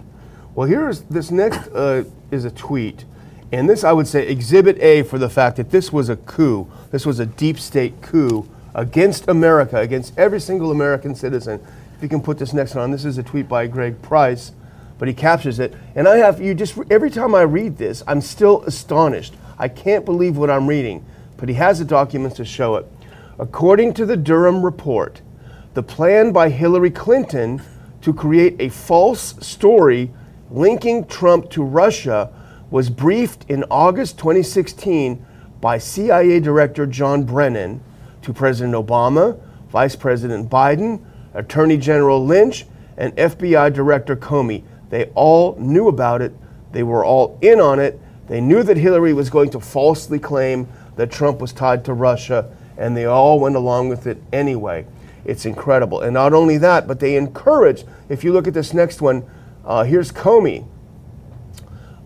Well, 0.54 0.68
here's 0.68 1.00
this 1.02 1.30
next 1.30 1.68
uh, 1.68 2.04
is 2.30 2.44
a 2.44 2.50
tweet, 2.50 3.06
and 3.50 3.70
this 3.70 3.82
I 3.82 3.92
would 3.92 4.06
say 4.06 4.28
exhibit 4.28 4.78
A 4.82 5.04
for 5.04 5.16
the 5.16 5.30
fact 5.30 5.56
that 5.56 5.70
this 5.70 5.90
was 5.90 6.10
a 6.10 6.16
coup. 6.16 6.66
This 6.90 7.06
was 7.06 7.18
a 7.18 7.24
deep 7.24 7.58
state 7.58 8.02
coup 8.02 8.46
against 8.74 9.26
America, 9.26 9.78
against 9.78 10.12
every 10.18 10.40
single 10.40 10.70
American 10.70 11.14
citizen. 11.14 11.60
If 11.96 12.02
you 12.02 12.10
can 12.10 12.20
put 12.20 12.36
this 12.38 12.52
next 12.52 12.74
one 12.74 12.84
on, 12.84 12.90
this 12.90 13.06
is 13.06 13.16
a 13.16 13.22
tweet 13.22 13.48
by 13.48 13.68
Greg 13.68 14.02
Price, 14.02 14.52
but 15.02 15.08
he 15.08 15.14
captures 15.14 15.58
it. 15.58 15.74
And 15.96 16.06
I 16.06 16.18
have 16.18 16.40
you 16.40 16.54
just 16.54 16.78
every 16.88 17.10
time 17.10 17.34
I 17.34 17.40
read 17.40 17.76
this, 17.76 18.04
I'm 18.06 18.20
still 18.20 18.62
astonished. 18.62 19.34
I 19.58 19.66
can't 19.66 20.04
believe 20.04 20.36
what 20.36 20.48
I'm 20.48 20.68
reading, 20.68 21.04
but 21.38 21.48
he 21.48 21.56
has 21.56 21.80
the 21.80 21.84
documents 21.84 22.36
to 22.36 22.44
show 22.44 22.76
it. 22.76 22.86
According 23.36 23.94
to 23.94 24.06
the 24.06 24.16
Durham 24.16 24.64
report, 24.64 25.20
the 25.74 25.82
plan 25.82 26.30
by 26.30 26.50
Hillary 26.50 26.92
Clinton 26.92 27.60
to 28.02 28.14
create 28.14 28.54
a 28.60 28.68
false 28.68 29.34
story 29.44 30.12
linking 30.52 31.04
Trump 31.08 31.50
to 31.50 31.64
Russia 31.64 32.32
was 32.70 32.88
briefed 32.88 33.50
in 33.50 33.64
August 33.72 34.18
2016 34.18 35.26
by 35.60 35.78
CIA 35.78 36.38
Director 36.38 36.86
John 36.86 37.24
Brennan 37.24 37.82
to 38.22 38.32
President 38.32 38.76
Obama, 38.76 39.36
Vice 39.68 39.96
President 39.96 40.48
Biden, 40.48 41.04
Attorney 41.34 41.76
General 41.76 42.24
Lynch, 42.24 42.66
and 42.96 43.12
FBI 43.16 43.72
Director 43.72 44.14
Comey. 44.14 44.62
They 44.92 45.06
all 45.14 45.56
knew 45.58 45.88
about 45.88 46.20
it. 46.20 46.34
They 46.72 46.82
were 46.82 47.02
all 47.02 47.38
in 47.40 47.62
on 47.62 47.80
it. 47.80 47.98
They 48.28 48.42
knew 48.42 48.62
that 48.62 48.76
Hillary 48.76 49.14
was 49.14 49.30
going 49.30 49.48
to 49.52 49.58
falsely 49.58 50.18
claim 50.18 50.68
that 50.96 51.10
Trump 51.10 51.40
was 51.40 51.50
tied 51.50 51.82
to 51.86 51.94
Russia, 51.94 52.54
and 52.76 52.94
they 52.94 53.06
all 53.06 53.40
went 53.40 53.56
along 53.56 53.88
with 53.88 54.06
it 54.06 54.22
anyway. 54.34 54.84
It's 55.24 55.46
incredible. 55.46 56.02
And 56.02 56.12
not 56.12 56.34
only 56.34 56.58
that, 56.58 56.86
but 56.86 57.00
they 57.00 57.16
encouraged, 57.16 57.86
if 58.10 58.22
you 58.22 58.34
look 58.34 58.46
at 58.46 58.52
this 58.52 58.74
next 58.74 59.00
one, 59.00 59.24
uh, 59.64 59.84
here's 59.84 60.12
Comey. 60.12 60.66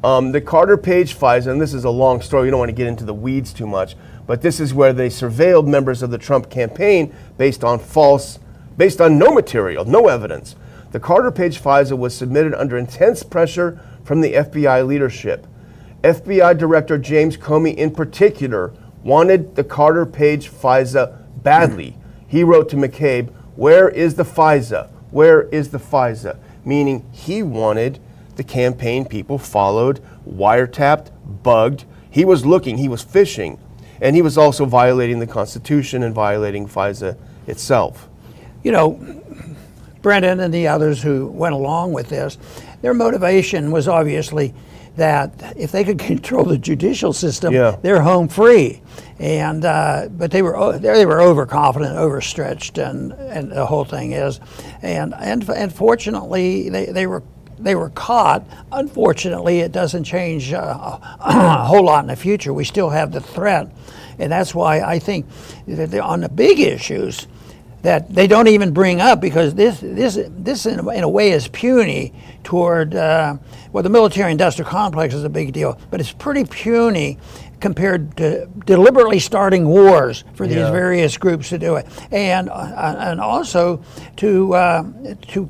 Um, 0.05 0.31
the 0.31 0.41
Carter 0.41 0.77
Page 0.77 1.17
FISA, 1.17 1.49
and 1.49 1.61
this 1.61 1.75
is 1.75 1.83
a 1.83 1.91
long 1.91 2.21
story, 2.23 2.45
you 2.45 2.51
don't 2.53 2.61
want 2.61 2.69
to 2.69 2.77
get 2.77 2.87
into 2.87 3.05
the 3.05 3.15
weeds 3.15 3.53
too 3.53 3.67
much, 3.67 3.97
but 4.29 4.43
this 4.43 4.61
is 4.61 4.73
where 4.73 4.93
they 4.93 5.09
surveilled 5.09 5.67
members 5.67 6.05
of 6.05 6.13
the 6.13 6.19
Trump 6.19 6.51
campaign 6.51 7.13
based 7.37 7.65
on 7.65 7.81
false, 7.81 8.39
based 8.77 9.01
on 9.01 9.19
no 9.19 9.33
material, 9.33 9.85
no 9.85 10.07
evidence. 10.07 10.55
The 10.93 11.01
Carter 11.01 11.31
Page 11.31 11.61
FISA 11.61 11.99
was 11.99 12.15
submitted 12.15 12.55
under 12.55 12.79
intense 12.79 13.23
pressure 13.23 13.81
from 14.05 14.21
the 14.21 14.35
FBI 14.35 14.87
leadership. 14.87 15.47
FBI 16.03 16.57
Director 16.57 16.97
James 16.99 17.37
Comey, 17.37 17.75
in 17.75 17.91
particular, 17.91 18.73
wanted 19.03 19.57
the 19.57 19.65
Carter 19.65 20.07
Page 20.07 20.51
FISA 20.51 21.17
badly. 21.43 21.97
He 22.29 22.45
wrote 22.45 22.69
to 22.71 22.77
McCabe, 22.77 23.31
Where 23.57 23.89
is 23.89 24.15
the 24.15 24.25
FISA? 24.25 24.89
Where 25.11 25.43
is 25.43 25.71
the 25.71 25.79
FISA? 25.79 26.39
Meaning 26.65 27.05
he 27.13 27.43
wanted 27.43 27.99
the 28.37 28.45
campaign 28.45 29.05
people 29.05 29.39
followed, 29.39 30.01
wiretapped, 30.29 31.11
bugged. 31.43 31.85
He 32.11 32.25
was 32.25 32.47
looking, 32.47 32.79
he 32.79 32.89
was 32.89 33.03
fishing, 33.03 33.59
and 34.01 34.15
he 34.15 34.23
was 34.23 34.39
also 34.39 34.65
violating 34.65 35.19
the 35.19 35.27
Constitution 35.27 36.03
and 36.03 36.15
violating 36.15 36.69
FISA 36.69 37.17
itself. 37.47 38.09
You 38.63 38.73
know, 38.73 39.23
Brennan 40.07 40.39
and 40.39 40.55
the 40.55 40.69
others 40.69 41.03
who 41.03 41.27
went 41.27 41.53
along 41.53 41.93
with 41.93 42.09
this, 42.11 42.39
their 42.81 42.95
motivation 42.95 43.73
was 43.73 43.89
obviously 43.89 44.55
that 44.95 45.55
if 45.57 45.73
they 45.73 45.83
could 45.83 45.99
control 46.13 46.45
the 46.45 46.57
judicial 46.57 47.13
system, 47.13 47.53
Yeah. 47.53 47.75
they're 47.83 48.03
home 48.03 48.29
free. 48.29 48.83
And 49.19 49.65
uh, 49.65 50.09
but 50.13 50.31
they 50.31 50.43
were 50.43 50.79
they 50.79 51.05
were 51.07 51.21
overconfident, 51.21 51.97
overstretched, 51.97 52.79
and 52.79 53.15
and 53.15 53.51
the 53.51 53.67
whole 53.67 53.85
thing 53.85 54.13
is, 54.13 54.39
and 54.81 55.13
and 55.19 55.49
and 55.51 55.75
fortunately 55.75 56.69
they, 56.69 56.87
they 56.87 57.07
were. 57.09 57.25
They 57.59 57.75
were 57.75 57.89
caught. 57.89 58.45
Unfortunately, 58.71 59.61
it 59.61 59.73
doesn't 59.73 60.05
change 60.05 60.53
uh, 60.53 60.99
a 61.21 61.65
whole 61.65 61.85
lot 61.85 62.05
in 62.05 62.09
the 62.09 62.15
future. 62.17 62.53
We 62.53 62.65
still 62.65 62.91
have 62.91 63.13
the 63.13 63.21
threat, 63.23 63.73
and 64.19 64.31
that's 64.31 64.55
why 64.55 64.83
I 64.83 64.99
think 64.99 65.25
that 65.67 65.95
on 65.95 66.21
the 66.21 66.29
big 66.29 66.61
issues, 66.61 67.27
that 67.87 68.13
they 68.13 68.27
don't 68.27 68.49
even 68.49 68.73
bring 68.73 69.01
up 69.01 69.21
because 69.21 69.55
this 69.55 69.79
this 69.79 70.19
this 70.29 70.67
in 70.67 70.81
a, 70.81 71.09
way 71.09 71.31
is 71.31 71.47
puny 71.47 72.13
toward 72.43 72.97
uh, 72.97 73.37
well 73.73 73.85
the 73.85 73.89
military 73.89 74.33
industrial 74.33 74.69
complex 74.69 75.15
is 75.15 75.23
a 75.23 75.29
big 75.29 75.53
deal 75.53 75.79
but 75.89 76.01
it's 76.01 76.11
pretty 76.11 76.45
puny 76.45 77.17
compared 77.61 78.17
to 78.17 78.47
deliberately 78.67 79.19
starting 79.19 79.67
wars 79.67 80.25
for 80.35 80.47
these 80.47 80.57
Yeah. 80.57 80.71
various 80.71 81.17
groups 81.17 81.49
to 81.51 81.59
do 81.59 81.77
it 81.77 81.87
and 82.13 82.49
uh, 82.51 82.97
and 82.99 83.21
also 83.21 83.83
to 84.17 84.55
uh, 84.55 84.83
to, 85.29 85.49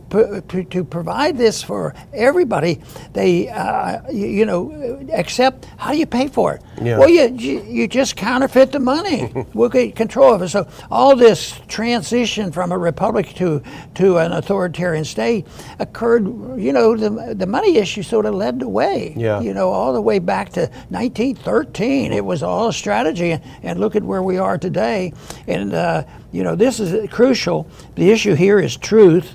to 0.49 0.65
to 0.65 0.85
provide 0.85 1.37
this 1.37 1.63
for 1.63 1.95
everybody 2.13 2.81
they 3.13 3.49
uh, 3.49 4.01
you, 4.11 4.27
you 4.27 4.47
know 4.47 4.71
accept 5.13 5.67
how 5.79 5.93
do 5.93 5.99
you 5.99 6.07
pay 6.07 6.29
for 6.29 6.55
it 6.55 6.63
Yeah. 6.83 6.99
well 6.99 7.09
you 7.09 7.25
you, 7.35 7.63
you 7.69 7.89
just 7.89 8.17
counterfeit 8.17 8.73
the 8.73 8.81
money 8.81 9.33
we'll 9.55 9.69
get 9.69 9.97
control 9.97 10.33
of 10.35 10.43
it 10.43 10.49
so 10.51 10.67
all 10.91 11.17
this 11.17 11.59
transition 11.69 12.53
from 12.53 12.73
a 12.73 12.79
republic 12.79 13.27
to 13.35 13.63
to 13.95 14.19
an 14.19 14.33
authoritarian 14.33 15.05
state 15.05 15.47
occurred 15.79 16.25
you 16.59 16.73
know 16.73 16.97
the, 16.97 17.35
the 17.35 17.47
money 17.47 17.77
issue 17.79 18.03
sort 18.03 18.27
of 18.27 18.35
led 18.35 18.61
the 18.61 18.69
way 18.69 19.13
Yeah. 19.17 19.41
you 19.41 19.55
know 19.55 19.71
all 19.71 19.93
the 19.93 20.03
way 20.03 20.19
back 20.19 20.51
to 20.53 20.63
1913 20.91 21.96
it 22.05 22.25
was 22.25 22.43
all 22.43 22.73
strategy 22.73 23.39
and, 23.63 23.81
look 23.81 23.95
at 23.95 24.03
where 24.03 24.23
we 24.23 24.39
are 24.39 24.57
today 24.57 25.13
and 25.47 25.75
uh, 25.75 26.03
you 26.33 26.43
know 26.43 26.55
this 26.55 26.81
is 26.81 27.09
crucial 27.11 27.69
the 27.95 28.11
issue 28.11 28.35
here 28.35 28.59
is 28.59 28.77
truth 28.77 29.35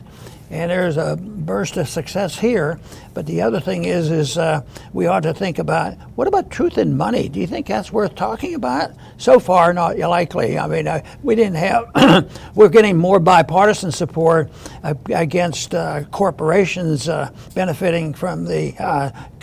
and 0.52 0.70
there's 0.70 0.98
a 0.98 1.16
burst 1.16 1.78
of 1.78 1.88
success 1.88 2.38
here. 2.38 2.78
But 3.14 3.26
the 3.26 3.42
other 3.42 3.60
thing 3.62 3.86
is, 3.86 4.12
is 4.12 4.38
uh, 4.38 4.62
we 4.92 5.08
ought 5.08 5.24
to 5.24 5.34
think 5.34 5.60
about 5.60 5.94
what 6.16 6.28
about 6.28 6.52
truth 6.52 6.78
and 6.78 6.98
money? 6.98 7.30
Do 7.30 7.40
you 7.40 7.48
think 7.48 7.68
that's 7.68 7.92
worth 7.92 8.16
talking 8.16 8.54
about? 8.56 8.92
So 9.18 9.40
far, 9.40 9.74
not 9.74 9.98
likely. 9.98 10.60
I 10.60 10.68
mean, 10.68 10.88
uh, 10.88 11.04
we 11.24 11.36
didn't 11.36 11.56
have. 11.56 12.30
we're 12.56 12.70
getting 12.70 12.98
more 12.98 13.20
bipartisan 13.20 13.92
support 13.92 14.52
uh, 14.84 14.94
against 15.14 15.74
uh, 15.74 16.04
corporations 16.12 17.08
uh, 17.08 17.32
benefiting 17.56 18.14
from 18.14 18.44
the 18.46 18.74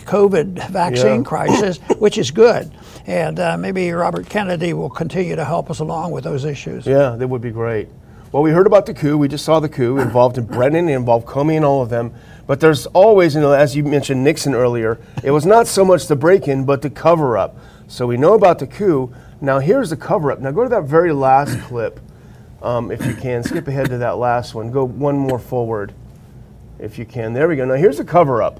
COVID 0.09 0.69
vaccine 0.71 1.21
Yeah. 1.21 1.23
crisis, 1.33 1.77
which 1.99 2.17
is 2.17 2.31
good. 2.31 2.71
And 3.05 3.39
uh, 3.39 3.57
maybe 3.57 3.91
Robert 3.91 4.27
Kennedy 4.27 4.73
will 4.73 4.89
continue 4.89 5.35
to 5.35 5.45
help 5.45 5.69
us 5.69 5.79
along 5.79 6.11
with 6.11 6.23
those 6.23 6.45
issues. 6.45 6.85
Yeah, 6.87 7.15
that 7.15 7.27
would 7.27 7.41
be 7.41 7.51
great. 7.51 7.87
Well, 8.31 8.43
we 8.43 8.51
heard 8.51 8.67
about 8.67 8.85
the 8.85 8.93
coup. 8.93 9.17
We 9.17 9.27
just 9.27 9.45
saw 9.45 9.59
the 9.59 9.69
coup 9.69 9.97
involved 9.97 10.37
in 10.37 10.45
Brennan, 10.45 10.89
it 10.89 10.93
involved 10.95 11.25
Comey 11.27 11.55
and 11.55 11.65
all 11.65 11.81
of 11.81 11.89
them. 11.89 12.13
But 12.47 12.59
there's 12.59 12.85
always, 12.87 13.35
you 13.35 13.41
know, 13.41 13.53
as 13.53 13.75
you 13.75 13.83
mentioned 13.83 14.23
Nixon 14.23 14.53
earlier, 14.55 14.99
it 15.23 15.31
was 15.31 15.45
not 15.45 15.67
so 15.67 15.85
much 15.85 16.07
the 16.07 16.15
break-in, 16.15 16.65
but 16.65 16.81
the 16.81 16.89
cover-up. 16.89 17.55
So 17.87 18.05
we 18.07 18.17
know 18.17 18.33
about 18.33 18.59
the 18.59 18.67
coup. 18.67 19.13
Now 19.41 19.59
here's 19.59 19.89
the 19.91 19.97
cover-up. 19.97 20.39
Now 20.39 20.51
go 20.51 20.63
to 20.63 20.69
that 20.69 20.83
very 20.83 21.11
last 21.11 21.59
clip, 21.67 21.99
um, 22.61 22.91
if 22.91 23.05
you 23.05 23.13
can. 23.15 23.43
Skip 23.43 23.67
ahead 23.67 23.89
to 23.89 23.97
that 23.99 24.17
last 24.17 24.53
one. 24.55 24.71
Go 24.71 24.83
one 24.85 25.17
more 25.17 25.39
forward, 25.39 25.93
if 26.79 26.99
you 26.99 27.05
can. 27.05 27.33
There 27.33 27.47
we 27.47 27.55
go. 27.55 27.65
Now 27.65 27.75
here's 27.75 27.97
the 27.97 28.05
cover-up. 28.05 28.59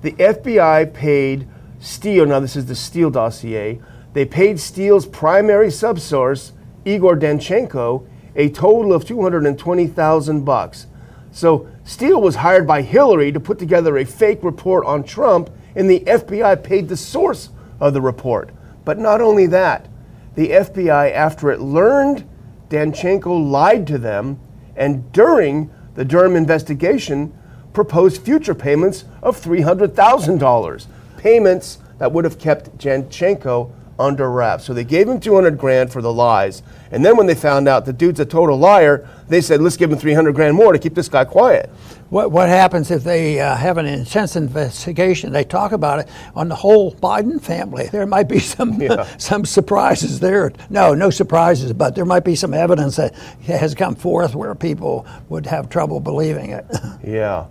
The 0.00 0.12
FBI 0.12 0.92
paid 0.94 1.48
Steele. 1.80 2.26
Now 2.26 2.40
this 2.40 2.56
is 2.56 2.66
the 2.66 2.74
Steele 2.74 3.10
dossier. 3.10 3.80
They 4.12 4.24
paid 4.24 4.60
Steele's 4.60 5.06
primary 5.06 5.68
subsource, 5.68 6.52
Igor 6.84 7.16
Danchenko, 7.16 8.06
a 8.36 8.48
total 8.50 8.92
of 8.92 9.04
220,000 9.04 10.44
bucks. 10.44 10.86
So 11.30 11.68
Steele 11.84 12.20
was 12.20 12.36
hired 12.36 12.66
by 12.66 12.82
Hillary 12.82 13.32
to 13.32 13.40
put 13.40 13.58
together 13.58 13.98
a 13.98 14.04
fake 14.04 14.42
report 14.42 14.86
on 14.86 15.02
Trump, 15.04 15.50
and 15.74 15.88
the 15.88 16.00
FBI 16.00 16.62
paid 16.62 16.88
the 16.88 16.96
source 16.96 17.50
of 17.80 17.92
the 17.92 18.00
report. 18.00 18.50
But 18.84 18.98
not 18.98 19.20
only 19.20 19.46
that, 19.46 19.88
the 20.34 20.50
FBI, 20.50 21.12
after 21.12 21.50
it 21.50 21.60
learned 21.60 22.28
Danchenko 22.70 23.50
lied 23.50 23.86
to 23.88 23.98
them, 23.98 24.38
and 24.76 25.10
during 25.12 25.70
the 25.94 26.04
Durham 26.04 26.36
investigation, 26.36 27.37
proposed 27.78 28.22
future 28.22 28.56
payments 28.56 29.04
of 29.22 29.40
$300,000. 29.40 30.86
Payments 31.16 31.78
that 31.98 32.10
would 32.10 32.24
have 32.24 32.36
kept 32.36 32.76
Danchenko 32.76 33.70
under 34.00 34.30
wraps. 34.30 34.64
So 34.64 34.74
they 34.74 34.82
gave 34.82 35.08
him 35.08 35.20
200 35.20 35.56
grand 35.56 35.92
for 35.92 36.02
the 36.02 36.12
lies. 36.12 36.64
And 36.90 37.04
then 37.04 37.16
when 37.16 37.28
they 37.28 37.36
found 37.36 37.68
out 37.68 37.84
the 37.84 37.92
dude's 37.92 38.18
a 38.18 38.24
total 38.24 38.58
liar, 38.58 39.08
they 39.28 39.40
said, 39.40 39.60
let's 39.60 39.76
give 39.76 39.92
him 39.92 39.98
300 39.98 40.34
grand 40.34 40.56
more 40.56 40.72
to 40.72 40.78
keep 40.78 40.94
this 40.94 41.08
guy 41.08 41.24
quiet. 41.24 41.70
What, 42.10 42.32
what 42.32 42.48
happens 42.48 42.90
if 42.90 43.04
they 43.04 43.38
uh, 43.38 43.54
have 43.54 43.76
an 43.76 43.86
intense 43.86 44.34
investigation? 44.34 45.30
They 45.30 45.44
talk 45.44 45.72
about 45.72 46.00
it 46.00 46.08
on 46.34 46.48
the 46.48 46.54
whole 46.54 46.94
Biden 46.94 47.40
family. 47.40 47.88
There 47.92 48.06
might 48.06 48.28
be 48.28 48.38
some 48.38 48.72
yeah. 48.80 49.06
some 49.18 49.44
surprises 49.44 50.18
there. 50.18 50.52
No, 50.70 50.94
no 50.94 51.10
surprises, 51.10 51.72
but 51.74 51.94
there 51.94 52.06
might 52.06 52.24
be 52.24 52.34
some 52.34 52.54
evidence 52.54 52.96
that 52.96 53.14
has 53.42 53.74
come 53.74 53.94
forth 53.94 54.34
where 54.34 54.54
people 54.54 55.06
would 55.28 55.46
have 55.46 55.68
trouble 55.68 56.00
believing 56.00 56.50
it. 56.50 56.64
yeah. 57.04 57.46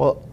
Well, 0.00 0.26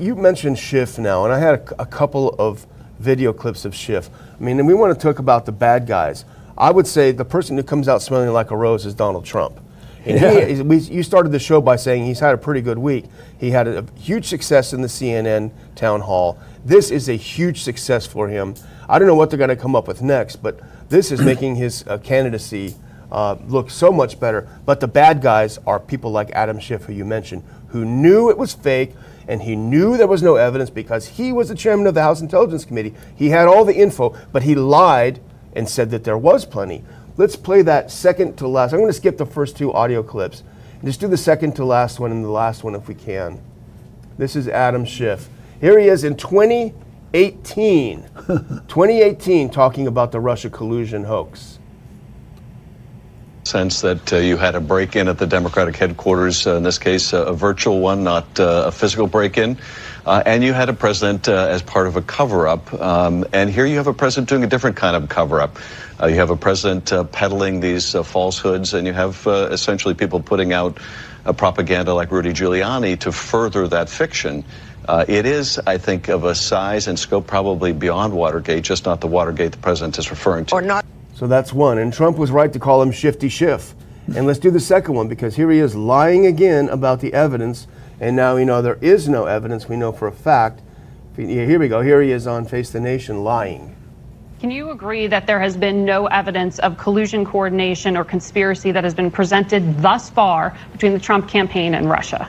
you 0.00 0.16
mentioned 0.16 0.58
Schiff 0.58 0.98
now, 0.98 1.22
and 1.22 1.32
I 1.32 1.38
had 1.38 1.60
a, 1.60 1.82
a 1.82 1.86
couple 1.86 2.30
of 2.40 2.66
video 2.98 3.32
clips 3.32 3.64
of 3.64 3.72
Schiff. 3.72 4.10
I 4.34 4.42
mean, 4.42 4.58
and 4.58 4.66
we 4.66 4.74
want 4.74 4.98
to 4.98 5.00
talk 5.00 5.20
about 5.20 5.46
the 5.46 5.52
bad 5.52 5.86
guys. 5.86 6.24
I 6.58 6.72
would 6.72 6.88
say 6.88 7.12
the 7.12 7.24
person 7.24 7.56
who 7.56 7.62
comes 7.62 7.86
out 7.86 8.02
smelling 8.02 8.32
like 8.32 8.50
a 8.50 8.56
rose 8.56 8.84
is 8.84 8.94
Donald 8.94 9.24
Trump. 9.24 9.60
And 10.04 10.20
yeah. 10.20 10.44
he, 10.46 10.60
we, 10.60 10.78
you 10.78 11.04
started 11.04 11.30
the 11.30 11.38
show 11.38 11.60
by 11.60 11.76
saying 11.76 12.04
he's 12.04 12.18
had 12.18 12.34
a 12.34 12.36
pretty 12.36 12.60
good 12.60 12.78
week. 12.78 13.04
He 13.38 13.52
had 13.52 13.68
a, 13.68 13.78
a 13.78 13.84
huge 13.96 14.26
success 14.26 14.72
in 14.72 14.80
the 14.80 14.88
CNN 14.88 15.52
town 15.76 16.00
hall. 16.00 16.40
This 16.64 16.90
is 16.90 17.08
a 17.08 17.14
huge 17.14 17.62
success 17.62 18.08
for 18.08 18.26
him. 18.26 18.56
I 18.88 18.98
don't 18.98 19.06
know 19.06 19.14
what 19.14 19.30
they're 19.30 19.38
going 19.38 19.50
to 19.50 19.56
come 19.56 19.76
up 19.76 19.86
with 19.86 20.02
next, 20.02 20.42
but 20.42 20.58
this 20.88 21.12
is 21.12 21.20
making 21.20 21.54
his 21.54 21.86
uh, 21.86 21.98
candidacy 21.98 22.74
uh, 23.10 23.36
look 23.46 23.70
so 23.70 23.92
much 23.92 24.18
better. 24.18 24.48
But 24.64 24.80
the 24.80 24.88
bad 24.88 25.22
guys 25.22 25.58
are 25.66 25.78
people 25.78 26.10
like 26.10 26.30
Adam 26.32 26.58
Schiff, 26.58 26.82
who 26.84 26.92
you 26.92 27.04
mentioned, 27.04 27.44
who 27.68 27.84
knew 27.84 28.30
it 28.30 28.38
was 28.38 28.52
fake, 28.52 28.92
and 29.28 29.42
he 29.42 29.56
knew 29.56 29.96
there 29.96 30.06
was 30.06 30.22
no 30.22 30.36
evidence 30.36 30.70
because 30.70 31.08
he 31.08 31.32
was 31.32 31.48
the 31.48 31.54
chairman 31.54 31.86
of 31.86 31.94
the 31.94 32.02
House 32.02 32.20
Intelligence 32.20 32.64
Committee. 32.64 32.94
He 33.14 33.30
had 33.30 33.48
all 33.48 33.64
the 33.64 33.74
info, 33.76 34.16
but 34.32 34.44
he 34.44 34.54
lied 34.54 35.20
and 35.54 35.68
said 35.68 35.90
that 35.90 36.04
there 36.04 36.18
was 36.18 36.44
plenty. 36.44 36.84
Let's 37.16 37.36
play 37.36 37.62
that 37.62 37.90
second 37.90 38.36
to 38.36 38.46
last. 38.46 38.72
I'm 38.72 38.80
going 38.80 38.90
to 38.90 38.96
skip 38.96 39.16
the 39.16 39.26
first 39.26 39.56
two 39.56 39.72
audio 39.72 40.02
clips 40.02 40.42
just 40.86 41.00
do 41.00 41.08
the 41.08 41.16
second 41.16 41.56
to 41.56 41.64
last 41.64 41.98
one 41.98 42.12
and 42.12 42.22
the 42.24 42.30
last 42.30 42.62
one 42.62 42.74
if 42.74 42.86
we 42.86 42.94
can. 42.94 43.40
This 44.18 44.36
is 44.36 44.46
Adam 44.46 44.84
Schiff. 44.84 45.28
Here 45.60 45.78
he 45.78 45.88
is 45.88 46.04
in 46.04 46.16
2018. 46.16 48.02
2018 48.68 49.50
talking 49.50 49.86
about 49.88 50.12
the 50.12 50.20
Russia 50.20 50.48
collusion 50.50 51.02
hoax 51.04 51.55
sense 53.46 53.80
that 53.80 54.12
uh, 54.12 54.16
you 54.16 54.36
had 54.36 54.54
a 54.54 54.60
break-in 54.60 55.08
at 55.08 55.18
the 55.18 55.26
Democratic 55.26 55.76
headquarters, 55.76 56.46
uh, 56.46 56.56
in 56.56 56.62
this 56.62 56.78
case, 56.78 57.14
uh, 57.14 57.26
a 57.26 57.32
virtual 57.32 57.80
one, 57.80 58.02
not 58.02 58.38
uh, 58.40 58.64
a 58.66 58.72
physical 58.72 59.06
break-in. 59.06 59.58
Uh, 60.04 60.22
and 60.26 60.42
you 60.42 60.52
had 60.52 60.68
a 60.68 60.72
president 60.72 61.28
uh, 61.28 61.48
as 61.50 61.62
part 61.62 61.86
of 61.86 61.96
a 61.96 62.02
cover-up. 62.02 62.72
Um, 62.74 63.24
and 63.32 63.50
here 63.50 63.66
you 63.66 63.76
have 63.76 63.86
a 63.86 63.92
president 63.92 64.28
doing 64.28 64.44
a 64.44 64.46
different 64.46 64.76
kind 64.76 64.96
of 64.96 65.08
cover-up. 65.08 65.58
you 66.02 66.14
have 66.14 66.30
a 66.30 66.36
president 66.36 66.92
peddling 67.12 67.60
these 67.60 67.92
falsehoods, 67.92 68.74
and 68.74 68.86
you 68.86 68.92
have 68.92 69.26
essentially 69.26 69.94
people 69.94 70.20
putting 70.20 70.52
out 70.52 70.78
propaganda 71.36 71.92
like 71.92 72.12
Rudy 72.12 72.32
Giuliani 72.32 72.98
to 73.00 73.12
further 73.12 73.66
that 73.68 73.88
fiction. 73.88 74.44
it 74.88 75.26
is, 75.26 75.58
I 75.66 75.78
think, 75.78 76.08
of 76.08 76.24
a 76.24 76.34
size 76.34 76.86
and 76.86 76.96
scope 76.96 77.26
probably 77.26 77.72
beyond 77.72 78.14
Watergate, 78.14 78.62
just 78.62 78.86
not 78.86 79.00
the 79.00 79.08
Watergate 79.08 79.52
the 79.52 79.58
president 79.58 79.98
is 79.98 80.10
referring 80.10 80.44
to. 80.46 80.54
Or 80.54 80.62
not. 80.62 80.85
So 81.16 81.26
that's 81.26 81.50
one. 81.50 81.78
And 81.78 81.94
Trump 81.94 82.18
was 82.18 82.30
right 82.30 82.52
to 82.52 82.58
call 82.58 82.82
him 82.82 82.92
Shifty 82.92 83.30
Schiff. 83.30 83.74
And 84.14 84.26
let's 84.26 84.38
do 84.38 84.50
the 84.50 84.60
second 84.60 84.92
one 84.92 85.08
because 85.08 85.34
here 85.34 85.50
he 85.50 85.60
is 85.60 85.74
lying 85.74 86.26
again 86.26 86.68
about 86.68 87.00
the 87.00 87.14
evidence. 87.14 87.66
And 88.00 88.14
now, 88.14 88.36
you 88.36 88.44
know, 88.44 88.60
there 88.60 88.76
is 88.82 89.08
no 89.08 89.24
evidence. 89.24 89.66
We 89.66 89.76
know 89.76 89.92
for 89.92 90.08
a 90.08 90.12
fact. 90.12 90.60
Here 91.16 91.58
we 91.58 91.68
go. 91.68 91.80
Here 91.80 92.02
he 92.02 92.12
is 92.12 92.26
on 92.26 92.44
Face 92.44 92.68
the 92.68 92.80
Nation 92.80 93.24
lying. 93.24 93.74
Can 94.40 94.50
you 94.50 94.70
agree 94.72 95.06
that 95.06 95.26
there 95.26 95.40
has 95.40 95.56
been 95.56 95.86
no 95.86 96.06
evidence 96.08 96.58
of 96.58 96.76
collusion, 96.76 97.24
coordination, 97.24 97.96
or 97.96 98.04
conspiracy 98.04 98.70
that 98.70 98.84
has 98.84 98.92
been 98.92 99.10
presented 99.10 99.78
thus 99.78 100.10
far 100.10 100.54
between 100.72 100.92
the 100.92 100.98
Trump 100.98 101.26
campaign 101.30 101.74
and 101.74 101.88
Russia? 101.88 102.28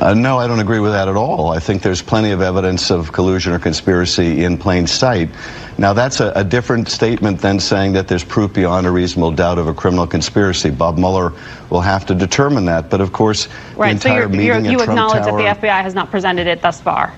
Uh, 0.00 0.12
no, 0.12 0.38
I 0.38 0.46
don't 0.46 0.60
agree 0.60 0.78
with 0.78 0.92
that 0.92 1.08
at 1.08 1.16
all. 1.16 1.50
I 1.50 1.58
think 1.58 1.80
there's 1.80 2.02
plenty 2.02 2.30
of 2.30 2.42
evidence 2.42 2.90
of 2.90 3.12
collusion 3.12 3.54
or 3.54 3.58
conspiracy 3.58 4.44
in 4.44 4.58
plain 4.58 4.86
sight. 4.86 5.30
Now, 5.78 5.94
that's 5.94 6.20
a, 6.20 6.32
a, 6.36 6.44
different 6.44 6.88
statement 6.88 7.40
than 7.40 7.58
saying 7.58 7.94
that 7.94 8.06
there's 8.06 8.24
proof 8.24 8.52
beyond 8.52 8.86
a 8.86 8.90
reasonable 8.90 9.32
doubt 9.32 9.58
of 9.58 9.68
a 9.68 9.74
criminal 9.74 10.06
conspiracy. 10.06 10.68
Bob 10.68 10.98
Mueller 10.98 11.32
will 11.70 11.80
have 11.80 12.04
to 12.06 12.14
determine 12.14 12.66
that. 12.66 12.90
But 12.90 13.00
of 13.00 13.12
course, 13.12 13.48
right. 13.74 13.88
the 13.88 13.92
entire 13.92 14.24
so 14.24 14.28
meeting 14.28 14.64
you 14.66 14.76
Trump 14.76 14.90
acknowledge 14.90 15.24
Tower, 15.24 15.42
that 15.42 15.60
the 15.60 15.66
FBI 15.66 15.82
has 15.82 15.94
not 15.94 16.10
presented 16.10 16.46
it 16.46 16.60
thus 16.60 16.80
far. 16.80 17.14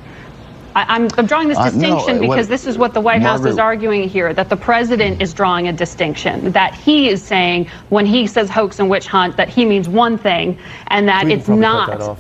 I, 0.75 0.97
am 0.97 1.09
drawing 1.09 1.49
this 1.49 1.59
distinction 1.59 2.17
uh, 2.17 2.21
no, 2.21 2.21
because 2.21 2.47
what, 2.47 2.49
this 2.49 2.67
is 2.67 2.79
what 2.79 2.95
the 2.95 3.01
White 3.01 3.23
Margaret, 3.23 3.49
House 3.49 3.53
is 3.55 3.59
arguing 3.59 4.09
here 4.09 4.33
that 4.33 4.49
the 4.49 4.57
president 4.57 5.21
is 5.21 5.35
drawing 5.35 5.67
a 5.67 5.73
distinction. 5.73 6.53
That 6.53 6.75
he 6.75 7.09
is 7.09 7.23
saying 7.23 7.69
when 7.89 8.07
he 8.07 8.27
says 8.29 8.49
hoax 8.49 8.79
and 8.79 8.89
witch 8.89 9.07
hunt, 9.09 9.37
that 9.37 9.49
he 9.49 9.65
means 9.65 9.89
one 9.89 10.19
thing 10.19 10.59
and 10.89 11.09
that 11.09 11.29
it's 11.29 11.49
not. 11.49 12.19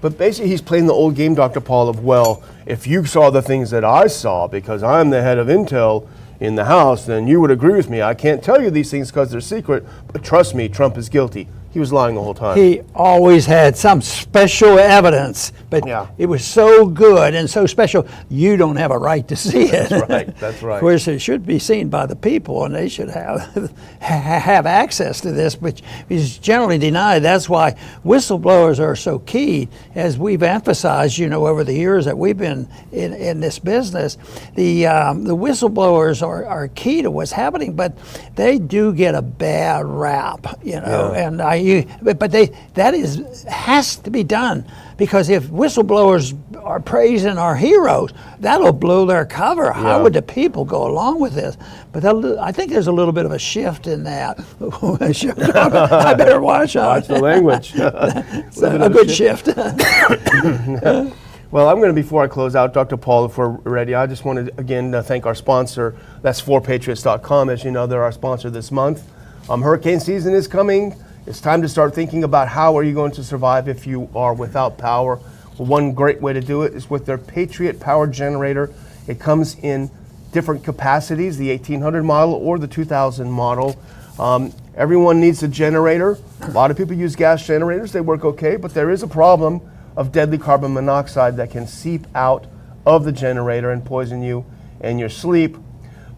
But 0.00 0.16
basically, 0.16 0.50
he's 0.50 0.62
playing 0.62 0.86
the 0.86 0.92
old 0.92 1.16
game, 1.16 1.34
Dr. 1.34 1.60
Paul, 1.60 1.88
of, 1.88 2.04
well, 2.04 2.42
if 2.66 2.86
you 2.86 3.04
saw 3.04 3.30
the 3.30 3.42
things 3.42 3.70
that 3.70 3.84
I 3.84 4.06
saw 4.06 4.46
because 4.46 4.82
I'm 4.82 5.10
the 5.10 5.22
head 5.22 5.38
of 5.38 5.48
Intel 5.48 6.06
in 6.38 6.54
the 6.54 6.66
House, 6.66 7.06
then 7.06 7.26
you 7.26 7.40
would 7.40 7.50
agree 7.50 7.74
with 7.74 7.90
me. 7.90 8.00
I 8.00 8.14
can't 8.14 8.42
tell 8.42 8.62
you 8.62 8.70
these 8.70 8.90
things 8.90 9.10
because 9.10 9.32
they're 9.32 9.40
secret, 9.40 9.84
but 10.12 10.22
trust 10.22 10.54
me, 10.54 10.68
Trump 10.68 10.96
is 10.96 11.08
guilty. 11.08 11.48
He 11.78 11.80
was 11.80 11.92
lying 11.92 12.16
the 12.16 12.20
whole 12.20 12.34
time. 12.34 12.56
He 12.56 12.80
always 12.92 13.46
had 13.46 13.76
some 13.76 14.02
special 14.02 14.80
evidence, 14.80 15.52
but 15.70 15.86
yeah. 15.86 16.08
it 16.18 16.26
was 16.26 16.44
so 16.44 16.86
good 16.86 17.36
and 17.36 17.48
so 17.48 17.66
special, 17.66 18.04
you 18.28 18.56
don't 18.56 18.74
have 18.74 18.90
a 18.90 18.98
right 18.98 19.28
to 19.28 19.36
see 19.36 19.66
it. 19.66 19.70
That's 19.88 20.10
right. 20.10 20.36
That's 20.38 20.60
right. 20.60 20.74
of 20.74 20.80
course, 20.80 21.06
it 21.06 21.20
should 21.20 21.46
be 21.46 21.60
seen 21.60 21.88
by 21.88 22.06
the 22.06 22.16
people, 22.16 22.64
and 22.64 22.74
they 22.74 22.88
should 22.88 23.10
have 23.10 23.70
have 24.00 24.66
access 24.66 25.20
to 25.20 25.30
this, 25.30 25.54
which 25.60 25.84
is 26.08 26.38
generally 26.38 26.78
denied. 26.78 27.20
That's 27.20 27.48
why 27.48 27.76
whistleblowers 28.04 28.80
are 28.80 28.96
so 28.96 29.20
key, 29.20 29.68
as 29.94 30.18
we've 30.18 30.42
emphasized, 30.42 31.16
you 31.16 31.28
know, 31.28 31.46
over 31.46 31.62
the 31.62 31.74
years 31.74 32.06
that 32.06 32.18
we've 32.18 32.36
been 32.36 32.68
in, 32.90 33.14
in 33.14 33.38
this 33.38 33.60
business. 33.60 34.18
The 34.56 34.88
um, 34.88 35.22
the 35.22 35.36
whistleblowers 35.36 36.26
are, 36.26 36.44
are 36.44 36.66
key 36.66 37.02
to 37.02 37.10
what's 37.12 37.30
happening, 37.30 37.74
but 37.74 37.96
they 38.34 38.58
do 38.58 38.92
get 38.92 39.14
a 39.14 39.22
bad 39.22 39.86
rap, 39.86 40.58
you 40.64 40.80
know, 40.80 41.12
yeah. 41.12 41.28
and 41.28 41.40
I 41.40 41.67
you, 41.68 41.86
but 42.02 42.30
they 42.30 42.46
that 42.74 42.94
is 42.94 43.44
has 43.44 43.96
to 43.96 44.10
be 44.10 44.24
done 44.24 44.64
because 44.96 45.28
if 45.28 45.44
whistleblowers 45.44 46.36
are 46.62 46.80
praising 46.80 47.38
our 47.38 47.54
heroes, 47.56 48.12
that'll 48.40 48.72
blow 48.72 49.06
their 49.06 49.24
cover. 49.24 49.64
Yeah. 49.64 49.72
How 49.74 50.02
would 50.02 50.12
the 50.12 50.22
people 50.22 50.64
go 50.64 50.86
along 50.86 51.20
with 51.20 51.34
this? 51.34 51.56
But 51.92 52.04
I 52.04 52.52
think 52.52 52.70
there's 52.70 52.88
a 52.88 52.92
little 52.92 53.12
bit 53.12 53.24
of 53.24 53.32
a 53.32 53.38
shift 53.38 53.86
in 53.86 54.04
that. 54.04 54.38
I 54.60 56.14
better 56.14 56.40
watch 56.40 56.76
out. 56.76 56.88
Watch 56.88 57.06
the 57.06 57.20
language. 57.20 57.74
a 57.76 58.90
good 58.90 59.10
shift. 59.10 59.46
shift. 59.46 61.14
Well, 61.50 61.70
I'm 61.70 61.76
going 61.76 61.88
to, 61.88 61.94
before 61.94 62.22
I 62.22 62.26
close 62.26 62.54
out, 62.54 62.74
Dr. 62.74 62.98
Paul, 62.98 63.24
if 63.24 63.38
we're 63.38 63.48
ready, 63.48 63.94
I 63.94 64.06
just 64.06 64.22
want 64.22 64.46
to 64.46 64.60
again 64.60 64.94
uh, 64.94 65.02
thank 65.02 65.24
our 65.24 65.34
sponsor. 65.34 65.96
That's 66.20 66.42
4patriots.com. 66.42 67.48
As 67.48 67.64
you 67.64 67.70
know, 67.70 67.86
they're 67.86 68.02
our 68.02 68.12
sponsor 68.12 68.50
this 68.50 68.70
month. 68.70 69.08
Um, 69.48 69.62
hurricane 69.62 69.98
season 69.98 70.34
is 70.34 70.46
coming. 70.46 70.94
It's 71.28 71.42
time 71.42 71.60
to 71.60 71.68
start 71.68 71.94
thinking 71.94 72.24
about 72.24 72.48
how 72.48 72.78
are 72.78 72.82
you 72.82 72.94
going 72.94 73.12
to 73.12 73.22
survive 73.22 73.68
if 73.68 73.86
you 73.86 74.08
are 74.14 74.32
without 74.32 74.78
power. 74.78 75.16
One 75.58 75.92
great 75.92 76.22
way 76.22 76.32
to 76.32 76.40
do 76.40 76.62
it 76.62 76.72
is 76.72 76.88
with 76.88 77.04
their 77.04 77.18
Patriot 77.18 77.78
Power 77.78 78.06
Generator. 78.06 78.72
It 79.06 79.20
comes 79.20 79.54
in 79.56 79.90
different 80.32 80.64
capacities, 80.64 81.36
the 81.36 81.50
1800 81.50 82.02
model 82.02 82.32
or 82.32 82.58
the 82.58 82.66
2000 82.66 83.30
model. 83.30 83.78
Um, 84.18 84.54
everyone 84.74 85.20
needs 85.20 85.42
a 85.42 85.48
generator. 85.48 86.16
A 86.40 86.50
lot 86.52 86.70
of 86.70 86.78
people 86.78 86.96
use 86.96 87.14
gas 87.14 87.46
generators. 87.46 87.92
They 87.92 88.00
work 88.00 88.24
okay, 88.24 88.56
but 88.56 88.72
there 88.72 88.88
is 88.88 89.02
a 89.02 89.06
problem 89.06 89.60
of 89.98 90.12
deadly 90.12 90.38
carbon 90.38 90.72
monoxide 90.72 91.36
that 91.36 91.50
can 91.50 91.66
seep 91.66 92.06
out 92.14 92.46
of 92.86 93.04
the 93.04 93.12
generator 93.12 93.70
and 93.70 93.84
poison 93.84 94.22
you 94.22 94.46
in 94.80 94.98
your 94.98 95.10
sleep. 95.10 95.58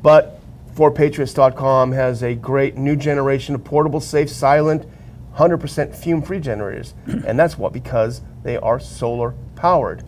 But 0.04 0.40
4patriots.com 0.76 1.90
has 1.90 2.22
a 2.22 2.36
great 2.36 2.76
new 2.76 2.94
generation 2.94 3.56
of 3.56 3.64
portable, 3.64 4.00
safe, 4.00 4.30
silent, 4.30 4.86
100% 5.36 5.94
fume 5.94 6.22
free 6.22 6.40
generators. 6.40 6.94
and 7.06 7.38
that's 7.38 7.56
what? 7.56 7.72
Because 7.72 8.20
they 8.42 8.56
are 8.56 8.80
solar 8.80 9.34
powered. 9.56 10.02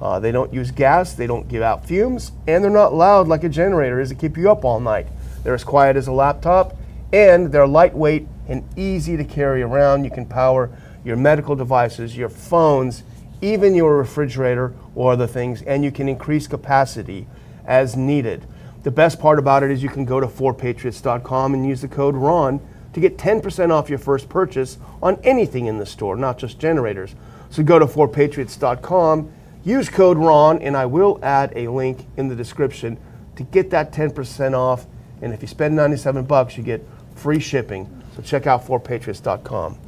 Uh, 0.00 0.20
they 0.20 0.30
don't 0.30 0.52
use 0.54 0.70
gas, 0.70 1.14
they 1.14 1.26
don't 1.26 1.48
give 1.48 1.62
out 1.62 1.84
fumes, 1.84 2.32
and 2.46 2.62
they're 2.62 2.70
not 2.70 2.94
loud 2.94 3.26
like 3.26 3.42
a 3.42 3.48
generator 3.48 4.00
is 4.00 4.10
to 4.10 4.14
keep 4.14 4.36
you 4.36 4.50
up 4.50 4.64
all 4.64 4.78
night. 4.78 5.08
They're 5.42 5.54
as 5.54 5.64
quiet 5.64 5.96
as 5.96 6.06
a 6.06 6.12
laptop, 6.12 6.76
and 7.12 7.50
they're 7.50 7.66
lightweight 7.66 8.28
and 8.48 8.64
easy 8.76 9.16
to 9.16 9.24
carry 9.24 9.62
around. 9.62 10.04
You 10.04 10.10
can 10.10 10.24
power 10.24 10.70
your 11.04 11.16
medical 11.16 11.56
devices, 11.56 12.16
your 12.16 12.28
phones, 12.28 13.02
even 13.40 13.74
your 13.74 13.96
refrigerator 13.96 14.74
or 14.94 15.12
other 15.12 15.26
things, 15.26 15.62
and 15.62 15.84
you 15.84 15.90
can 15.90 16.08
increase 16.08 16.46
capacity 16.46 17.26
as 17.66 17.96
needed. 17.96 18.46
The 18.82 18.90
best 18.90 19.20
part 19.20 19.38
about 19.38 19.62
it 19.62 19.70
is 19.70 19.82
you 19.82 19.88
can 19.88 20.04
go 20.04 20.20
to 20.20 20.26
4patriots.com 20.26 21.54
and 21.54 21.66
use 21.66 21.82
the 21.82 21.88
code 21.88 22.14
RON 22.14 22.60
to 22.92 23.00
get 23.00 23.18
10% 23.18 23.70
off 23.70 23.88
your 23.88 23.98
first 23.98 24.28
purchase 24.28 24.78
on 25.02 25.18
anything 25.22 25.66
in 25.66 25.78
the 25.78 25.86
store, 25.86 26.16
not 26.16 26.38
just 26.38 26.58
generators. 26.58 27.14
So 27.50 27.62
go 27.62 27.78
to 27.78 27.86
4patriots.com, 27.86 29.32
use 29.64 29.88
code 29.88 30.18
RON, 30.18 30.60
and 30.60 30.76
I 30.76 30.86
will 30.86 31.18
add 31.22 31.52
a 31.56 31.68
link 31.68 32.06
in 32.16 32.28
the 32.28 32.36
description 32.36 32.98
to 33.36 33.42
get 33.42 33.70
that 33.70 33.92
10% 33.92 34.54
off. 34.54 34.86
And 35.22 35.32
if 35.32 35.42
you 35.42 35.48
spend 35.48 35.74
97 35.76 36.24
bucks, 36.24 36.56
you 36.56 36.62
get 36.62 36.84
free 37.14 37.40
shipping. 37.40 37.88
So 38.16 38.22
check 38.22 38.46
out 38.46 38.66
4patriots.com. 38.66 39.78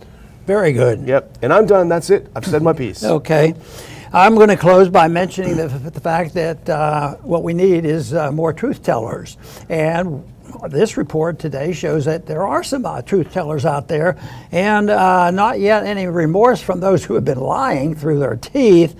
Very 0.47 0.73
good. 0.73 1.07
Yep, 1.07 1.39
and 1.43 1.53
I'm 1.53 1.67
done. 1.67 1.89
That's 1.89 2.11
it. 2.11 2.31
I've 2.35 2.47
said 2.47 2.63
my 2.63 2.73
piece. 2.73 3.05
Okay. 3.21 3.55
I'm 4.13 4.35
going 4.35 4.49
to 4.49 4.57
close 4.57 4.89
by 4.89 5.07
mentioning 5.07 5.57
the, 5.57 5.69
the 5.69 6.01
fact 6.01 6.35
that 6.35 6.69
uh, 6.69 7.15
what 7.19 7.45
we 7.45 7.55
need 7.55 7.85
is 7.85 8.13
uh, 8.13 8.33
more 8.33 8.53
truth 8.53 8.83
tellers. 8.83 9.37
And 9.69 10.25
this 10.69 10.97
report 10.97 11.39
today 11.39 11.73
shows 11.73 12.05
that 12.05 12.27
there 12.27 12.47
are 12.47 12.63
some 12.63 12.87
uh, 12.87 13.03
truth 13.03 13.33
tellers 13.33 13.65
out 13.65 13.89
there, 13.89 14.17
and 14.53 14.91
uh, 14.91 15.31
not 15.31 15.61
yet 15.61 15.85
any 15.85 16.07
remorse 16.07 16.61
from 16.61 16.81
those 16.81 17.05
who 17.05 17.15
have 17.15 17.25
been 17.25 17.41
lying 17.41 17.95
through 17.95 18.19
their 18.19 18.37
teeth. 18.37 18.95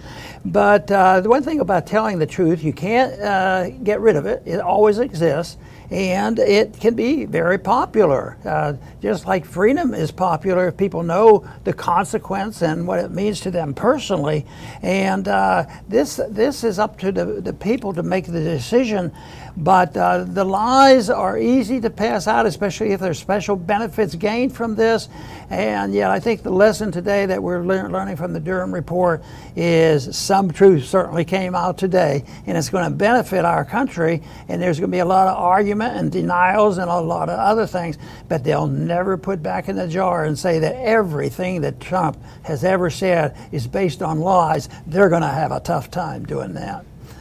But 0.45 0.91
uh, 0.91 1.21
the 1.21 1.29
one 1.29 1.43
thing 1.43 1.61
about 1.61 1.87
telling 1.87 2.19
the 2.19 2.27
truth, 2.27 2.63
you 2.63 2.73
can't 2.73 3.21
uh, 3.21 3.71
get 3.71 4.01
rid 4.01 4.17
of 4.17 4.27
it, 4.27 4.43
it 4.47 4.61
always 4.61 4.99
exists 4.99 5.59
and 5.91 6.39
it 6.39 6.79
can 6.79 6.95
be 6.95 7.25
very 7.25 7.59
popular. 7.59 8.39
Uh, 8.45 8.75
just 9.03 9.27
like 9.27 9.45
freedom 9.45 9.93
is 9.93 10.13
popular 10.13 10.69
if 10.69 10.77
people 10.77 11.03
know 11.03 11.45
the 11.65 11.73
consequence 11.73 12.63
and 12.63 12.87
what 12.87 13.01
it 13.01 13.11
means 13.11 13.41
to 13.41 13.51
them 13.51 13.75
personally. 13.75 14.47
And 14.83 15.27
uh, 15.27 15.67
this 15.89 16.21
this 16.29 16.63
is 16.63 16.79
up 16.79 16.99
to 17.01 17.11
the, 17.11 17.25
the 17.25 17.53
people 17.53 17.93
to 17.95 18.03
make 18.03 18.27
the 18.27 18.41
decision. 18.41 19.13
But 19.57 19.97
uh, 19.97 20.25
the 20.25 20.45
lies 20.45 21.11
are 21.11 21.39
easy 21.39 21.81
to 21.81 21.91
pass 21.91 22.27
out, 22.27 22.47
especially 22.47 22.93
if 22.93 23.01
there's 23.01 23.19
special 23.19 23.57
benefits 23.57 24.15
gained 24.15 24.55
from 24.55 24.75
this. 24.75 25.09
And 25.51 25.93
yet, 25.93 26.11
I 26.11 26.21
think 26.21 26.43
the 26.43 26.51
lesson 26.51 26.93
today 26.93 27.27
that 27.27 27.43
we're 27.43 27.65
le- 27.65 27.89
learning 27.89 28.17
from 28.17 28.33
the 28.33 28.41
Durham 28.41 28.73
report 28.73 29.23
is 29.57 30.17
some 30.17 30.51
truth 30.51 30.85
certainly 30.85 31.25
came 31.25 31.55
out 31.55 31.79
today, 31.79 32.25
and 32.47 32.57
it's 32.57 32.71
going 32.71 32.85
to 32.85 32.97
benefit 32.97 33.45
our 33.45 33.65
country. 33.65 34.23
And 34.49 34.63
there's 34.63 34.79
going 34.79 34.91
to 34.91 34.95
be 34.95 35.01
a 35.01 35.05
lot 35.05 35.29
of 35.29 35.37
argument 35.37 35.97
and 35.97 36.13
denials 36.13 36.79
and 36.79 36.91
a 36.91 37.01
lot 37.01 37.29
of 37.29 37.39
other 37.39 37.67
things, 37.67 37.99
but 38.29 38.45
they'll 38.45 38.67
never 38.67 39.17
put 39.17 39.43
back 39.43 39.69
in 39.69 39.77
the 39.77 39.89
jar 39.89 40.25
and 40.25 40.39
say 40.39 40.61
that 40.61 40.77
everything 40.77 41.63
that 41.63 41.81
Trump 41.81 42.17
has 42.45 42.65
ever 42.65 42.91
said 42.91 43.37
is 43.53 43.67
based 43.67 44.03
on 44.03 44.21
lies. 44.21 44.69
They're 44.87 45.09
going 45.09 45.23
to 45.23 45.29
have 45.29 45.53
a 45.53 45.61
tough 45.61 45.91
time 45.91 46.25
doing 46.25 46.55
that. 46.55 46.85